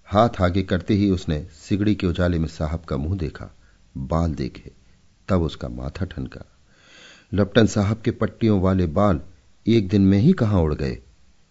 हाथ 0.05 0.41
आगे 0.41 0.63
करते 0.63 0.93
ही 0.93 1.09
उसने 1.11 1.47
सिगड़ी 1.53 1.95
के 1.95 2.07
उजाले 2.07 2.39
में 2.39 2.47
साहब 2.47 2.79
का 2.79 2.97
मुँह 2.97 3.17
देखा, 3.17 3.49
बाल 3.97 4.33
देखे, 4.33 4.71
तब 5.27 5.41
उसका 5.41 5.69
माथा 5.69 6.05
ठनका। 6.05 6.41
लपटन 7.33 7.65
साहब 7.65 8.01
के 8.01 8.11
पट्टियों 8.11 8.61
वाले 8.61 8.85
बाल 8.85 9.21
एक 9.67 9.87
दिन 9.89 10.01
में 10.01 10.17
ही 10.17 10.33
कहाँ 10.33 10.61
उड़ 10.61 10.73
गए 10.73 10.97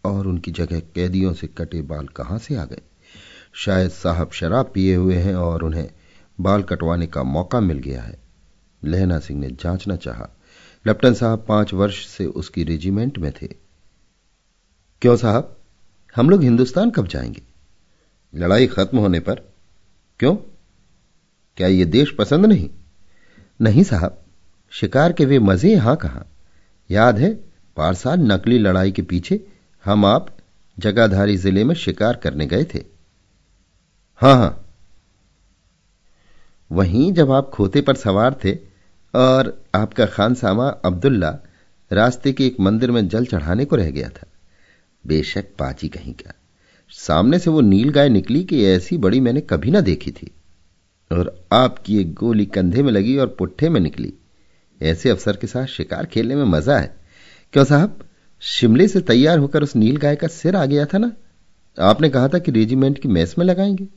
और 0.04 0.26
उनकी 0.26 0.50
जगह 0.50 0.80
कैदियों 0.80 1.32
से 1.32 1.46
कटे 1.46 1.82
बाल 1.82 2.06
कहाँ 2.06 2.38
से 2.38 2.56
आ 2.56 2.64
गए? 2.64 2.82
शायद 3.54 3.90
साहब 3.90 4.30
शराब 4.32 4.70
पिए 4.74 4.96
हुए 4.96 5.14
हैं 5.14 5.34
और 5.34 5.62
उन्हें 5.62 5.90
बाल 6.40 6.62
कटवाने 6.62 7.06
का 7.06 7.22
मौका 7.22 7.60
मिल 7.60 7.78
गया 7.78 8.02
है। 8.02 8.23
लहना 8.84 9.18
सिंह 9.18 9.40
ने 9.40 9.50
जांचना 9.50 9.96
चाहा। 9.96 10.28
लेफ्टिनेंट 10.86 11.16
साहब 11.16 11.44
पाँच 11.48 11.74
वर्ष 11.74 12.06
से 12.06 12.26
उसकी 12.26 12.64
रेजिमेंट 12.64 13.18
में 13.18 13.32
थे। 13.32 13.46
क्यों 15.02 15.16
साहब? 15.16 15.56
हम 16.16 16.30
लोग 16.30 16.42
हिंदुस्तान 16.42 16.90
कब 16.90 17.06
जाएँगे? 17.06 17.42
लड़ाई 18.34 18.66
खत्म 18.66 18.98
होने 18.98 19.20
पर। 19.20 19.34
क्यों? 20.18 20.36
क्या 21.56 21.68
ये 21.68 21.84
देश 21.84 22.14
पसंद 22.18 22.46
नहीं? 22.46 22.70
नहीं 23.60 23.82
साहब। 23.82 24.24
शिकार 24.70 25.12
के 25.12 25.24
वे 25.24 25.38
मज़े 25.38 25.72
यहाँ 25.72 25.96
कहाँ? 25.96 26.26
याद 26.90 27.18
है, 27.18 27.34
पारसाल 27.76 28.18
नकली 28.18 28.58
लड़ाई 28.58 28.92
के 28.92 29.02
पीछे 29.02 29.46
हम 29.84 30.04
आप 30.04 30.36
जगाधारी 30.78 31.36
ज़िले 31.36 31.64
में 31.64 31.74
शिकार 31.74 32.16
करने 32.16 32.46
गए 32.46 32.64
थे। 32.64 32.84
हाँ 34.16 34.36
हाँ। 34.36 34.60
वहीं 36.72 37.12
जब 37.12 37.30
आप 37.30 37.50
खोते 37.50 37.80
पर 37.80 37.94
सवार 37.94 38.40
थे 38.44 38.73
और 39.14 39.64
आपका 39.74 40.06
खानसामा 40.06 40.68
अब्दुल्ला 40.68 41.38
रास्ते 41.92 42.32
के 42.32 42.46
एक 42.46 42.56
मंदिर 42.60 42.90
में 42.90 43.08
जल 43.08 43.26
चढ़ाने 43.26 43.64
को 43.64 43.76
रह 43.76 43.90
गया 43.90 44.08
था। 44.08 44.26
बेशक 45.06 45.44
पाची 45.58 45.88
कहीं 45.88 46.14
का 46.14 46.34
सामने 46.90 47.38
से 47.38 47.50
वो 47.50 47.60
नील 47.60 47.90
गाय 47.90 48.08
निकली 48.08 48.44
कि 48.44 48.64
ऐसी 48.64 48.98
बड़ी 48.98 49.20
मैंने 49.20 49.40
कभी 49.40 49.70
ना 49.70 49.80
देखी 49.80 50.10
थी। 50.10 50.30
और 51.12 51.44
आपकी 51.52 51.98
एक 51.98 52.14
गोली 52.14 52.46
कंधे 52.46 52.82
में 52.82 52.92
लगी 52.92 53.16
और 53.16 53.26
पुट्ठे 53.26 53.68
में 53.68 53.80
निकली। 53.80 54.12
ऐसे 54.82 55.10
अफसर 55.10 55.36
के 55.36 55.46
साथ 55.46 55.66
शिकार 55.66 56.06
खेलने 56.06 56.36
में 56.36 56.44
मज़ा 56.44 56.78
है। 56.78 56.96
क्यों 57.52 57.64
साहब? 57.64 57.98
शिमले 58.40 58.88
से 58.88 59.00
तैयार 59.00 59.38
होकर 59.38 59.62
उस 59.62 59.76
नील 59.76 59.96
गाय 59.96 60.16
का 60.16 60.26
सिर 60.26 60.56
आ 60.56 60.64
गया 60.64 60.86
था 60.86 60.98
ना? 60.98 61.12
आपने 61.80 62.08
कहा 62.08 62.28
था 62.28 62.38
कि 62.38 62.50
रेजिमेंट 62.50 62.98
की 62.98 63.08
मैस 63.08 63.34
में 63.38 63.46
लगाएँगे। 63.46 63.88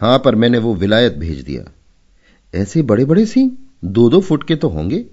हाँ, 0.00 0.18
पर 0.18 0.34
मैंने 0.34 0.58
वो 0.58 0.74
विलायत 0.74 1.14
भेज 1.14 1.40
दिया। 1.40 1.72
ऐसे 2.54 2.82
बड़े 2.82 3.04
बड़े 3.04 3.26
सिंह 3.26 3.58
दो 3.84 4.10
दो 4.10 4.20
फुट 4.20 4.44
के 4.44 4.56
तो 4.56 4.68
होंगे। 4.68 5.06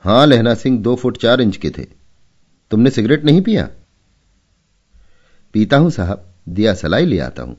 हाँ, 0.00 0.26
लहना 0.26 0.54
सिंह, 0.54 0.82
दो 0.82 0.96
फुट 0.96 1.16
चार 1.16 1.40
इंच 1.40 1.56
के 1.56 1.70
थे। 1.70 1.86
तुमने 2.70 2.90
सिगरेट 2.90 3.24
नहीं 3.24 3.42
पिया? 3.42 3.68
पीता 5.52 5.76
हूँ 5.76 5.90
साहब, 5.90 6.34
दिया 6.48 6.74
सलाई 6.74 7.06
ले 7.06 7.18
आता 7.18 7.42
हूँ। 7.42 7.56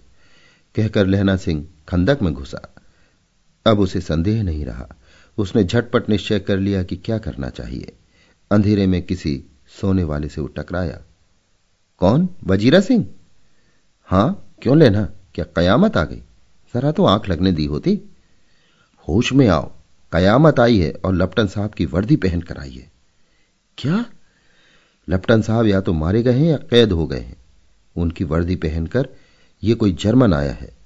कहकर 0.75 1.07
लहना 1.07 1.35
सिंह 1.35 1.67
खंदक 1.87 2.21
में 2.21 2.33
घुसा। 2.33 2.75
अब 3.67 3.79
उसे 3.79 4.01
संदेह 4.01 4.43
नहीं 4.43 4.65
रहा। 4.65 4.89
उसने 5.37 5.63
झटपट 5.63 6.09
निश्चय 6.09 6.39
कर 6.39 6.59
लिया 6.59 6.83
कि 6.83 6.95
क्या 6.95 7.17
करना 7.17 7.49
चाहिए। 7.49 7.95
अंधेरे 8.51 8.87
में 8.87 9.01
किसी 9.01 9.43
सोने 9.81 10.03
वाले 10.03 10.27
से 10.27 10.41
वो 10.41 10.47
टकराया। 10.47 11.01
कौन? 11.97 12.29
वजीरा 12.43 12.81
सिंह? 12.81 13.07
हाँ, 14.05 14.55
क्यों 14.61 14.77
लेना? 14.77 15.09
क्या 15.35 15.45
कयामत 15.55 15.97
आ 15.97 16.03
गई? 16.03 16.21
जरा 16.73 16.91
तो 16.91 17.05
आँख 17.05 17.29
लगने 17.29 17.51
दी 17.51 17.65
होती। 17.65 18.01
होश 19.07 19.33
में 19.33 19.47
आओ। 19.47 19.80
कयामत 20.13 20.59
आई 20.59 20.79
है 20.79 20.93
और 21.05 21.13
लपटन 21.13 21.47
साहब 21.47 21.71
की 21.71 21.85
वर्दी 21.85 22.15
पहन 22.15 22.41
कर 22.41 22.57
आई 22.57 22.71
है। 22.71 22.91
क्या? 23.77 24.05
लपटन 25.09 25.41
साहब 25.41 25.65
या 25.65 25.81
तो 25.81 25.93
मारे 25.93 26.23
गए 26.23 26.31
हैं 26.31 26.51
या 26.51 26.57
कैद 26.57 26.91
हो 26.91 27.07
गए 27.07 27.19
हैं। 27.19 27.37
उनकी 27.95 28.23
वर्दी 28.23 28.55
पहनकर 28.55 29.09
यह 29.63 29.75
कोई 29.75 29.93
जर्मन 29.93 30.33
आया 30.33 30.51
है। 30.51 30.77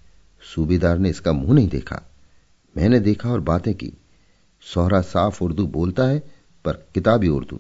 सूबेदार 0.56 0.98
ने 0.98 1.10
इसका 1.10 1.34
मुँह 1.34 1.54
नहीं 1.54 1.70
देखा। 1.70 2.02
मैंने 2.78 3.00
देखा 3.00 3.30
और 3.30 3.40
बातें 3.40 3.74
की। 3.74 3.94
सोहरा 4.62 5.02
साफ़ 5.02 5.44
उर्दू 5.44 5.68
बोलता 5.68 6.04
है, 6.04 6.20
पर 6.66 6.74
किताबी 6.74 7.28
उर्दू, 7.28 7.60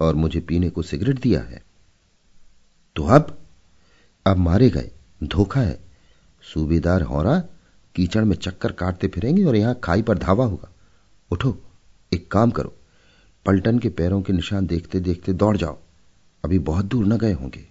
और 0.00 0.14
मुझे 0.14 0.40
पीने 0.40 0.70
को 0.70 0.82
सिगरेट 0.82 1.20
दिया 1.20 1.40
है। 1.40 1.62
तो 2.96 3.04
अब? 3.04 3.38
अब 4.26 4.36
मारे 4.36 4.70
गए, 4.70 4.90
धोखा 5.24 5.60
है। 5.60 5.80
सूबेदार 6.42 7.02
होरा, 7.02 7.44
कीचड़ 7.94 8.24
में 8.24 8.36
चक्कर 8.36 8.72
काटते 8.72 9.08
फिरेंगे 9.08 9.44
और 9.44 9.56
यहाँ 9.56 9.80
खाई 9.84 10.02
पर 10.02 10.18
धावा 10.18 10.44
होगा। 10.44 10.71
उठो, 11.32 11.58
एक 12.14 12.30
काम 12.30 12.50
करो। 12.50 12.76
पलटन 13.46 13.78
के 13.78 13.88
पैरों 13.88 14.22
के 14.22 14.32
निशान 14.32 14.66
देखते 14.66 15.00
देखते 15.00 15.32
दौड़ 15.32 15.56
जाओ। 15.56 15.78
अभी 16.44 16.58
बहुत 16.58 16.84
दूर 16.84 17.06
न 17.06 17.18
गए 17.18 17.32
होंगे। 17.32 17.64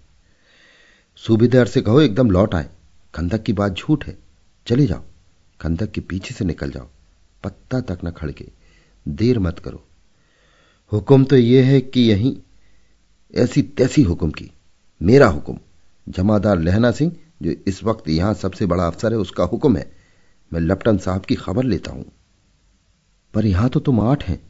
सूबेदार 1.16 1.66
से 1.66 1.80
कहो, 1.80 2.00
एकदम 2.00 2.30
लौट 2.30 2.54
आए। 2.54 2.68
खंदक 3.14 3.42
की 3.42 3.52
बात 3.52 3.72
झूठ 3.72 4.06
है। 4.06 4.18
चले 4.66 4.86
जाओ। 4.86 5.02
खंदक 5.60 5.90
के 5.90 6.00
पीछे 6.00 6.34
से 6.34 6.44
निकल 6.44 6.70
जाओ। 6.70 6.88
पत्ता 7.44 7.80
तक 7.80 7.98
न 8.04 8.10
खड़के। 8.10 8.48
देर 9.08 9.38
मत 9.38 9.58
करो। 9.58 9.86
हुक्म 10.92 11.24
तो 11.24 11.36
यह 11.36 11.66
है 11.66 11.80
कि 11.80 12.00
यहीं 12.00 12.36
ऐसी 13.34 13.62
तैसी 13.62 14.02
हुक्म 14.02 14.30
की। 14.30 14.50
मेरा 15.02 15.26
हुक्म। 15.26 15.58
जमादार 16.08 16.58
लहना 16.58 16.90
सिंह, 16.90 17.16
जो 17.42 17.54
इस 17.66 17.84
वक्त 17.84 18.08
यहाँ 18.08 18.34
सबसे 18.34 18.66
बड़ा 18.66 18.86
अफसर 18.86 19.12
है, 19.12 19.18
उसका 19.18 19.44
हुक्म 19.44 19.76
है। 19.76 19.92
मैं 20.52 20.60
लपटन 20.60 20.98
साहब 20.98 21.22
की 21.22 21.34
खबर 21.34 21.64
लेता 21.64 21.90
हूँ। 21.90 22.12
पर 23.34 23.46
यहाँ 23.46 23.68
तो 23.68 23.80
तुम 23.80 24.00
आठ 24.00 24.24
हैं। 24.24 24.42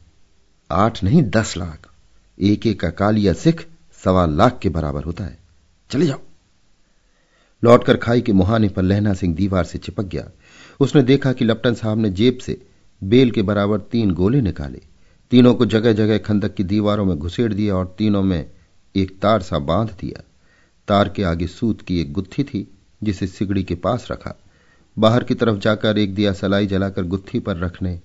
आठ 0.71 1.03
नहीं, 1.03 1.23
दस 1.23 1.57
लाख। 1.57 1.91
एक 2.39 2.67
एक 2.67 2.85
अकालिया 2.85 3.33
सिख 3.33 3.67
सवा 4.03 4.25
लाख 4.25 4.59
के 4.61 4.69
बराबर 4.69 5.03
होता 5.03 5.23
है। 5.23 5.37
चले 5.89 6.05
जाओ। 6.05 6.19
लौटकर 7.63 7.97
खाई 7.97 8.21
के 8.21 8.33
मुहाने 8.33 8.69
पर 8.69 8.81
लहना 8.81 9.13
सिंह 9.13 9.35
दीवार 9.35 9.63
से 9.63 9.77
चिपक 9.77 10.03
गया। 10.03 10.29
उसने 10.79 11.03
देखा 11.03 11.33
कि 11.33 11.45
लपटन 11.45 11.73
साहब 11.73 11.97
ने 11.97 12.09
जेब 12.09 12.37
से 12.37 12.67
बेल 13.03 13.31
के 13.31 13.41
बराबर 13.41 13.79
तीन 13.79 14.11
गोले 14.11 14.41
निकाले। 14.41 14.81
तीनों 15.31 15.55
को 15.55 15.65
जगह 15.65 15.93
जगह 15.93 16.17
खंदक 16.17 16.53
की 16.53 16.63
दीवारों 16.63 17.05
में 17.05 17.19
घुसेड़ 17.19 17.53
दिया 17.53 17.75
और 17.75 17.95
तीनों 17.97 18.23
में 18.23 18.51
एक 18.95 19.19
तार 19.19 19.41
सा 19.41 19.59
बाँध 19.59 19.89
दिया। 20.01 20.23
तार 20.87 21.09
के 21.09 21.23
आगे 21.23 21.47
सूत 21.47 21.81
की 21.81 22.01
एक 22.01 22.13
गुत्थी 22.13 22.43
थी, 22.43 22.77
जिसे 23.03 23.27
सिगड़ी 23.27 23.63
के 23.63 23.75
पास 23.75 24.07
रखा। 24.11 24.39
बाहर 24.99 25.23
की 25.23 25.35
तरफ़ 25.35 25.59
जाकर 25.59 25.97
एक 25.97 26.15
दिया 26.15 26.33
सलाई 26.33 26.67
जलाकर 26.67 27.03
गुत्थी 27.03 27.39
पर 27.39 27.57
रखने 27.57 27.99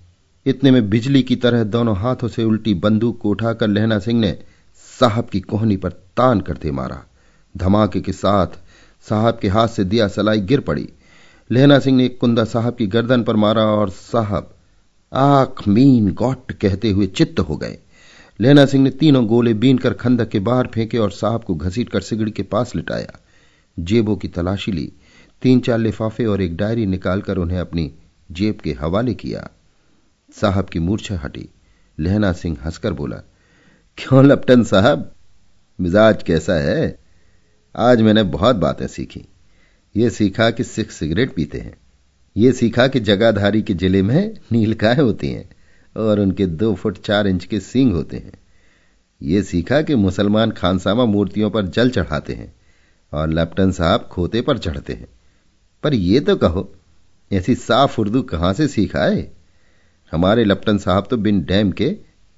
इतने 0.47 0.71
में 0.71 0.91
बिजली 0.91 1.23
की 1.23 1.37
तरह 1.37 1.65
दोनों 1.65 1.97
हाथों 1.97 2.29
से 2.29 2.45
उल्टी 2.45 2.75
बंदूक 2.75 3.21
को 3.21 3.31
उठाकर 3.31 3.69
लहना 3.69 3.99
सिंह 3.99 4.21
ने 4.21 4.39
साहब 5.01 5.29
की 5.29 5.41
कोहनी 5.41 5.77
पर 5.77 5.91
तान 5.91 6.41
करते 6.41 6.71
मारा। 6.71 7.05
धमाके 7.57 8.01
के 8.01 8.13
साथ 8.13 8.47
साहब 9.09 9.39
के 9.39 9.49
हाथ 9.49 9.69
से 9.69 9.85
दिया 9.85 10.09
सलाई 10.09 10.41
गिर 10.41 10.61
पड़ी। 10.61 10.89
लहना 11.53 11.79
सिंह 11.79 11.97
ने 11.97 12.05
एक 12.05 12.19
कुंदा 12.21 12.45
साहब 12.45 12.77
की 12.77 12.87
गर्दन 12.87 13.23
पर 13.23 13.37
मारा 13.37 13.65
और 13.65 13.91
साहब 13.91 14.55
आख 15.13 15.69
मीन 15.69 16.13
गॉट 16.13 16.53
कहते 16.53 16.91
हुए 16.91 17.07
चित्त 17.07 17.41
हो 17.41 17.57
गए। 17.57 17.79
लहना 18.41 18.67
सिंह 18.67 18.85
ने 18.85 18.91
तीनों 18.91 19.27
गोले 19.27 19.55
बीन 19.55 19.79
कर 19.79 19.93
खंदक 19.93 20.29
के 20.29 20.39
बाहर 20.39 20.67
फेंके 20.67 20.99
और 20.99 21.11
साहब 21.11 21.45
को 21.45 21.55
घसीट 21.55 21.89
कर 21.89 22.01
सिगड़ी 22.01 22.31
के 22.31 22.43
पास 22.43 22.75
लिटाया। 22.77 23.19
जेबों 23.79 24.17
की 24.17 24.29
तलाशी 24.29 24.73
ली। 24.73 24.93
तीन 25.43 25.61
चार 25.61 25.79
लिफाफे 25.79 26.27
और 26.27 26.43
एक 26.43 26.57
डायरी 26.57 26.87
निकालकर 26.87 27.39
उन्हें 27.39 27.59
अपनी 27.59 27.93
जेब 28.33 28.59
के 28.65 28.73
हवाले 28.73 29.15
किया। 29.15 29.49
साहब 30.33 30.65
की 30.65 30.79
मूर्छा 30.79 31.19
हटी। 31.19 31.49
लहना 32.01 32.33
सिंह 32.33 32.57
हंसकर 32.65 32.93
बोला, 32.93 33.17
क्यों 33.99 34.25
लपटन 34.25 34.65
साहब? 34.65 35.13
मिजाज 35.81 36.23
कैसा 36.23 36.55
है? 36.55 36.99
आज 37.77 38.01
मैंने 38.01 38.23
बहुत 38.23 38.57
बातें 38.57 38.87
सीखी। 38.87 39.25
ये 39.97 40.11
सीखा 40.11 40.51
कि 40.51 40.65
सिख 40.65 40.91
सिगरेट 40.91 41.35
पीते 41.35 41.59
हैं। 41.59 41.77
ये 42.37 42.53
सीखा 42.53 42.89
कि 42.89 43.01
जगाधारी 43.01 43.63
के 43.63 43.75
ज़िले 43.75 44.03
में 44.03 44.37
नीलकाएँ 44.53 44.97
होती 44.97 45.29
हैं 45.29 45.51
और 45.97 46.21
उनके 46.21 46.47
दो 46.47 46.75
फुट 46.75 46.99
चार 46.99 47.27
इंच 47.27 47.45
के 47.45 47.61
सींग 47.61 47.93
होते 47.93 48.17
हैं। 48.17 48.33
ये 49.23 49.43
सीखा 49.43 49.83
कि 49.83 49.95
मुसलमान 49.95 50.51
खानसामा 50.51 51.05
मूर्तियों 51.05 51.51
पर 51.51 51.67
जल 51.67 51.91
चढ़ाते 51.91 52.33
हैं 52.33 52.57
और 53.13 53.29
लेफ्टन 53.29 53.73
साहब 53.73 54.01
खोते 54.01 54.41
पर 54.41 54.59
चढ़ते 54.59 54.93
हैं। 54.93 55.09
पर 55.83 55.95
यह 55.95 56.21
तो 56.21 56.37
कहो, 56.37 56.75
ऐसी 57.33 57.55
साफ़ 57.55 58.01
उर्दू 58.01 58.23
कहाँ 58.23 58.53
से 58.53 58.69
सीखा 58.69 59.05
है 59.05 59.38
हमारे 60.13 60.45
लप्टन 60.45 60.79
साहब 60.79 61.07
तो 61.11 61.17
बिन 61.17 61.43
डैम 61.45 61.73
के 61.73 61.89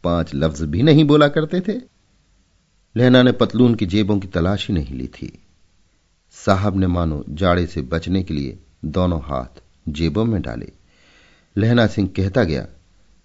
पाँच 0.04 0.34
लफ्ज 0.34 0.62
भी 0.62 0.82
नहीं 0.82 1.04
बोला 1.04 1.28
करते 1.28 1.60
थे। 1.60 1.72
लहना 2.96 3.22
ने 3.22 3.32
पतलून 3.32 3.74
की 3.74 3.86
जेबों 3.86 4.18
की 4.18 4.28
तलाश 4.28 4.68
ही 4.68 4.74
नहीं 4.74 4.94
ली 4.94 5.06
थी। 5.06 5.42
साहब 6.30 6.76
ने 6.76 6.86
मानो 6.86 7.24
जाड़े 7.28 7.66
से 7.66 7.82
बचने 7.82 8.22
के 8.22 8.34
लिए 8.34 8.58
दोनों 8.84 9.20
हाथ 9.20 9.62
जेबों 9.88 10.24
में 10.24 10.42
डाले। 10.42 10.72
लहना 11.56 11.86
सिंह 11.86 12.08
कहता 12.16 12.44
गया, 12.44 12.66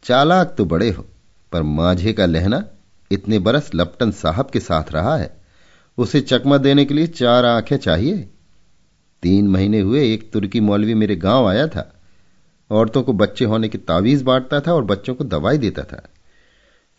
चालाक 0.03 0.55
तो 0.57 0.65
बड़े 0.65 0.89
हो, 0.89 1.05
पर 1.51 1.63
माझे 1.63 2.13
का 2.13 2.25
लहना 2.25 2.63
इतने 3.11 3.39
बरस 3.39 3.71
लप्टन 3.75 4.11
साहब 4.11 4.49
के 4.49 4.59
साथ 4.59 4.91
रहा 4.91 5.17
है। 5.17 5.37
उसे 5.97 6.21
चकमा 6.21 6.57
देने 6.57 6.85
के 6.85 6.93
लिए 6.93 7.07
चार 7.07 7.45
आँखें 7.45 7.77
चाहिए। 7.77 8.29
तीन 9.23 9.47
महीने 9.47 9.79
हुए, 9.79 10.13
एक 10.13 10.31
तुर्की 10.31 10.59
मौलवी 10.59 10.93
मेरे 10.93 11.15
गाँव 11.15 11.47
आया 11.47 11.67
था। 11.67 11.94
औरतों 12.71 13.03
को 13.03 13.13
बच्चे 13.13 13.45
होने 13.45 13.69
की 13.69 13.77
तावीज 13.77 14.21
बांटता 14.21 14.59
था 14.59 14.73
और 14.73 14.83
बच्चों 14.83 15.15
को 15.15 15.23
दवाई 15.23 15.57
देता 15.57 15.83
था। 15.83 16.09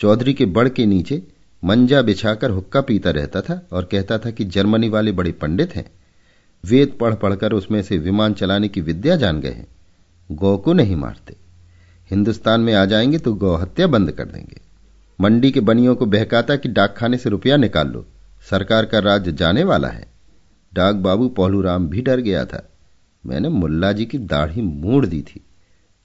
चौधरी 0.01 0.35
के 0.35 0.47
बड़ 0.47 0.69
के 0.69 0.87
नीचे 0.87 1.23
मंजा 1.65 2.03
बिछाकर 2.03 2.51
हुक्का 2.51 2.81
पीता 2.81 3.11
रहता 3.11 3.41
था 3.41 3.69
और 3.73 3.85
कहता 3.85 4.19
था 4.19 4.31
कि 4.31 4.45
जर्मनी 4.45 4.89
वाले 4.89 5.13
बड़े 5.13 5.33
पंडित 5.33 5.77
हैं। 5.77 5.91
वेद 6.65 6.99
पढ़ 7.01 7.15
पढ़कर 7.15 7.53
उसमें 7.53 7.83
से 7.83 7.99
विमान 7.99 8.33
चलाने 8.33 8.69
की 8.69 8.81
विद्या 8.81 9.17
जान 9.17 9.41
गए 9.41 9.51
हैं। 9.51 9.67
गौ 10.33 10.57
को 10.57 10.73
नहीं 10.73 10.97
मारते। 10.97 11.37
हिंदुस्तान 12.11 12.61
में 12.61 12.75
आ 12.75 12.85
जाएँगे 12.85 13.19
तो 13.19 13.35
गौ 13.35 13.57
हत्या 13.57 13.87
बंद 13.87 14.13
कर 14.13 14.25
देंगे। 14.25 14.61
मंडी 15.21 15.51
के 15.51 15.61
बनियों 15.61 15.97
को 15.97 16.07
बहकाता 16.07 16.57
कि 16.57 16.69
डाकखाने 16.69 17.17
से 17.17 17.31
रुपया 17.31 17.57
निकाल 17.57 17.89
लो। 17.89 18.07
सरकार 18.51 18.87
का 18.87 18.99
राज्य 18.99 19.33
जाने 19.33 19.65
वाला 19.65 19.89
है। 19.89 20.07
डाक 20.75 20.95
बाबू 20.95 21.29
पहलूराम 21.29 21.89
भी 21.89 22.03
डर 22.03 22.21
गया 22.21 22.45
था। 22.45 22.69
मैंने 23.27 23.49
मुल्ला 23.49 23.93
जी 23.93 24.05
की 24.05 24.19
दाढ़ी 24.19 24.63
मूड़ 24.63 25.07
दी 25.07 25.23
थी। 25.23 25.41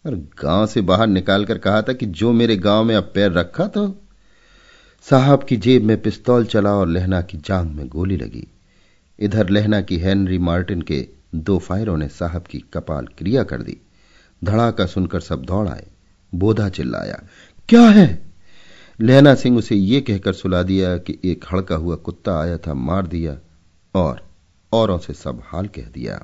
और 0.05 0.15
गाँव 0.15 0.67
से 0.67 0.81
बाहर 0.81 1.07
निकालकर 1.07 1.57
कहा 1.57 1.81
था 1.81 1.93
कि 1.93 2.05
जो 2.05 2.31
मेरे 2.31 2.55
गाँव 2.57 2.83
में 2.83 2.95
अब 2.95 3.11
पैर 3.15 3.31
रखा 3.31 3.67
तो 3.67 4.01
साहब 5.09 5.43
की 5.43 5.57
जेब 5.57 5.83
में 5.83 6.01
पिस्तौल 6.01 6.45
चला 6.45 6.73
और 6.73 6.87
लहना 6.87 7.21
की 7.21 7.37
जांग 7.37 7.71
में 7.71 7.87
गोली 7.87 8.17
लगी। 8.17 8.47
इधर 9.19 9.49
लहना 9.49 9.81
की 9.81 9.97
हेनरी 9.97 10.37
मार्टिन 10.37 10.81
के 10.81 11.07
दो 11.35 11.57
फायरों 11.59 11.97
ने 11.97 12.07
साहब 12.07 12.43
की 12.43 12.59
कपाल 12.73 13.05
क्रिया 13.17 13.43
कर 13.43 13.61
दी। 13.61 13.77
धड़ाका 14.43 14.85
सुनकर 14.85 15.19
सब 15.19 15.43
दौड़ 15.43 15.67
आए। 15.67 15.87
बोधा 16.35 16.69
चिल्लाया, 16.69 17.23
क्या 17.69 17.81
है? 17.81 18.31
लहना 19.01 19.35
सिंह 19.35 19.57
उसे 19.57 19.75
यह 19.75 19.99
कहकर 19.99 20.33
सुला 20.33 20.63
दिया 20.63 20.97
कि 20.97 21.17
एक 21.25 21.45
हड़का 21.51 21.75
हुआ 21.75 21.95
कुत्ता 21.95 22.39
आया 22.41 22.57
था, 22.57 22.73
मार 22.73 23.07
दिया 23.07 23.37
और 23.95 24.21
औरों 24.73 24.97
से 24.97 25.13
सब 25.13 25.41
हाल 25.45 25.67
कह 25.67 25.81
दिया। 25.81 26.23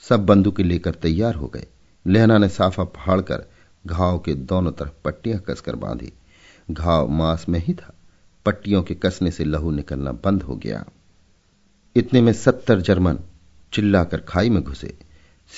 सब 0.00 0.26
बंदूकें 0.26 0.64
लेकर 0.64 0.94
तैयार 0.94 1.34
हो 1.34 1.46
गए। 1.46 1.66
लहना 2.06 2.38
ने 2.38 2.48
साफा 2.48 2.84
फाड़कर 2.84 3.44
घाव 3.86 4.18
के 4.18 4.34
दोनों 4.34 4.72
तरफ़ 4.72 4.92
पट्टियाँ 5.04 5.40
कसकर 5.40 5.76
बांधी। 5.76 6.12
घाव 6.70 7.08
मांस 7.08 7.46
में 7.48 7.60
ही 7.60 7.74
था। 7.74 7.94
पट्टियों 8.46 8.82
के 8.82 8.94
कसने 8.94 9.30
से 9.30 9.44
लहू 9.44 9.70
निकलना 9.70 10.12
बंद 10.12 10.42
हो 10.42 10.56
गया। 10.56 10.84
इतने 11.96 12.20
में 12.20 12.32
सत्तर 12.32 12.80
जर्मन 12.80 13.18
चिल्लाकर 13.72 14.20
खाई 14.20 14.50
में 14.50 14.62
घुसे। 14.62 14.98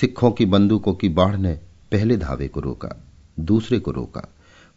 सिखों 0.01 0.31
की 0.31 0.45
बंदूकों 0.45 0.93
की 0.93 1.09
बाढ़ 1.09 1.35
ने 1.35 1.53
पहले 1.91 2.17
धावे 2.17 2.47
को 2.47 2.59
रोका, 2.59 3.03
दूसरे 3.39 3.79
को 3.79 3.91
रोका। 3.91 4.33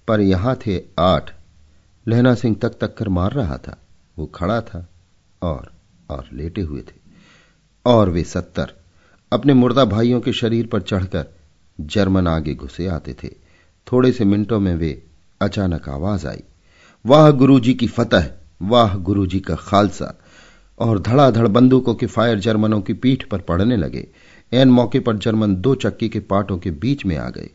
पर 0.09 0.21
यहाँ 0.21 0.57
थे 0.67 0.83
आठ। 0.99 1.35
लहना 2.09 2.35
सिंह 2.35 2.57
तक 2.63 2.69
तक 2.69 2.97
कर 2.97 3.09
मार 3.09 3.33
रहा 3.33 3.59
था। 3.59 3.77
वो 4.19 4.27
खड़ा 4.27 4.61
था 4.61 4.89
और 5.43 5.73
और 6.11 6.29
लेटे 6.33 6.61
हुए 6.61 6.81
थे। 6.81 6.95
और 7.87 8.11
वे 8.11 8.25
सत्तर। 8.25 8.75
अपने 9.33 9.55
मुर्दा 9.55 9.85
भाइयों 9.85 10.21
के 10.21 10.33
शरीर 10.33 10.67
पर 10.67 10.83
चढ़कर 10.83 11.38
जर्मन 11.81 12.27
आगे 12.27 12.55
घुसे 12.55 12.87
आते 12.87 13.17
थे। 13.25 13.29
थोड़े 13.93 14.13
से 14.13 14.25
मिनटों 14.25 14.61
में 14.61 14.77
वे 14.77 15.03
अचानक 15.41 15.89
आवाज़ 15.89 16.27
आई। 16.27 16.43
वाह 17.07 17.31
गुरुजी 17.31 17.75
की 17.75 17.87
फतह, 17.87 18.31
वाह 18.63 18.97
गुरुजी 18.97 19.41
का 19.41 19.55
खालसा। 19.55 20.19
और 20.79 20.99
धड़ाधड़ 20.99 21.49
बंदूकों 21.49 21.95
के 21.95 22.07
फायर 22.07 22.39
जर्मनों 22.39 22.81
की 22.81 22.93
पीठ 22.93 23.25
पर 23.25 23.39
पड़ने 23.39 23.77
लगे। 23.77 24.09
एन 24.53 24.69
मौके 24.69 25.01
पर 25.01 25.17
जर्मन 25.17 25.57
दो 25.57 25.75
चक्की 25.75 26.09
के 26.09 26.21
पाटों 26.21 26.59
के 26.59 26.71
बीच 26.71 27.07
में 27.07 27.17
आ 27.17 27.31
गए। 27.31 27.51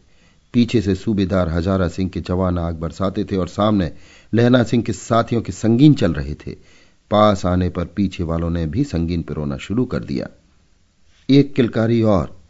पीछे 0.54 0.82
से 0.82 0.96
सूबेदार 0.96 1.50
हजारा 1.50 1.88
सिंह 1.88 2.10
के 2.10 2.22
जवान 2.22 2.60
आग 2.60 2.76
बरसाते 2.76 3.24
थे 3.24 3.36
और 3.36 3.48
सामने 3.48 3.92
लहना 4.34 4.64
सिंह 4.64 4.84
के 4.84 4.94
साथियों 4.94 5.42
के 5.42 5.52
संगीन 5.52 5.94
चल 5.94 6.14
रहे 6.14 6.34
थे। 6.34 6.52
पास 7.12 7.46
आने 7.46 7.70
पर 7.70 7.86
पीछे 7.86 8.24
वालों 8.24 8.50
ने 8.50 8.66
भी 8.66 8.84
संगीन 8.84 9.22
पिरोना 9.22 9.58
शुरू 9.58 9.86
कर 9.86 10.00
दिया। 10.00 10.28
एक 11.30 11.54
किलकारी 11.54 12.02
और 12.02 12.43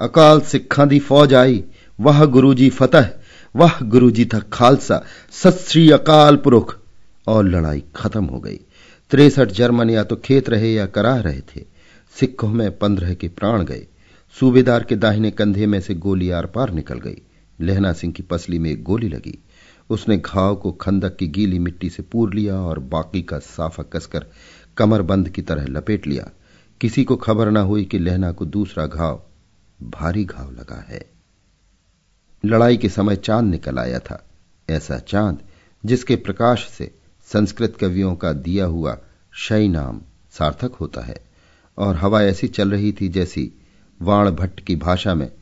अकाल 0.00 0.40
सिखा 0.50 0.84
दी 0.84 0.98
फौज 1.08 1.34
आई 1.34 1.62
वाह 1.98 2.24
गुरु 2.36 2.52
जी 2.54 2.68
फतह 2.70 3.08
वाह 3.54 3.80
गुरु 3.92 4.10
जी 4.10 4.24
था 4.34 4.38
खालसा 4.52 5.02
सत 5.42 5.64
श्री 5.68 5.90
अकाल 5.90 6.36
पुरुख 6.44 6.76
और 7.28 7.44
लड़ाई 7.44 7.82
खत्म 7.96 8.24
हो 8.24 8.40
गई 8.40 8.60
तिरसठ 9.10 9.50
जर्मन 9.52 9.90
या 9.90 10.04
तो 10.04 10.16
खेत 10.24 10.48
रहे 10.50 10.72
या 10.72 10.86
कराह 10.96 11.20
रहे 11.20 11.40
थे 11.54 11.64
सिखों 12.14 12.48
में 12.48 12.70
पंद्रह 12.78 13.14
के 13.14 13.28
प्राण 13.28 13.64
गए 13.64 13.86
सूबेदार 14.36 14.84
के 14.84 14.96
दाहिने 14.96 15.30
कंधे 15.30 15.66
में 15.66 15.80
से 15.80 15.94
गोली 16.06 16.30
आर 16.30 16.46
पार 16.54 16.70
निकल 16.72 16.98
गई 16.98 17.16
लहना 17.58 17.92
सिंह 17.92 18.12
की 18.12 18.22
पसली 18.22 18.58
में 18.58 18.70
एक 18.70 18.82
गोली 18.82 19.08
लगी 19.08 19.38
उसने 19.90 20.16
घाव 20.18 20.54
को 20.56 20.70
खंदक 20.80 21.16
की 21.16 21.26
गीली 21.38 21.58
मिट्टी 21.58 21.88
से 21.90 22.02
पूर 22.12 22.34
लिया 22.34 22.60
और 22.62 22.78
बाकी 22.92 23.22
का 23.22 23.38
साफा 23.38 23.82
कसकर 23.92 24.26
कमरबंद 24.76 25.28
की 25.28 25.42
तरह 25.42 25.66
लपेट 25.68 26.06
लिया 26.06 26.30
किसी 26.80 27.04
को 27.04 27.16
खबर 27.16 27.50
न 27.50 27.56
हुई 27.70 27.84
कि 27.84 27.98
लहना 27.98 28.30
को 28.32 28.44
दूसरा 28.46 28.86
घाव 28.86 29.22
भारी 29.82 30.24
घाव 30.24 30.50
लगा 30.50 30.84
है। 30.88 31.10
लड़ाई 32.44 32.76
के 32.76 32.88
समय 32.88 33.16
चाँद 33.16 33.44
निकल 33.44 33.78
आया 33.78 33.98
था, 33.98 34.26
ऐसा 34.70 34.98
चाँद 34.98 35.38
जिसके 35.84 36.16
प्रकाश 36.16 36.68
से 36.68 36.94
संस्कृत 37.26 37.76
कवियों 37.80 38.14
का 38.16 38.32
दिया 38.32 38.64
हुआ 38.64 38.98
शय 39.32 39.68
नाम 39.68 40.00
सार्थक 40.30 40.74
होता 40.74 41.00
है, 41.00 41.16
और 41.78 41.96
हवा 41.96 42.22
ऐसी 42.22 42.48
चल 42.48 42.70
रही 42.70 42.92
थी 42.92 43.08
जैसी 43.08 43.52
वाण 44.02 44.30
भट्ट 44.30 44.60
की 44.60 44.76
भाषा 44.76 45.14
में 45.14 45.32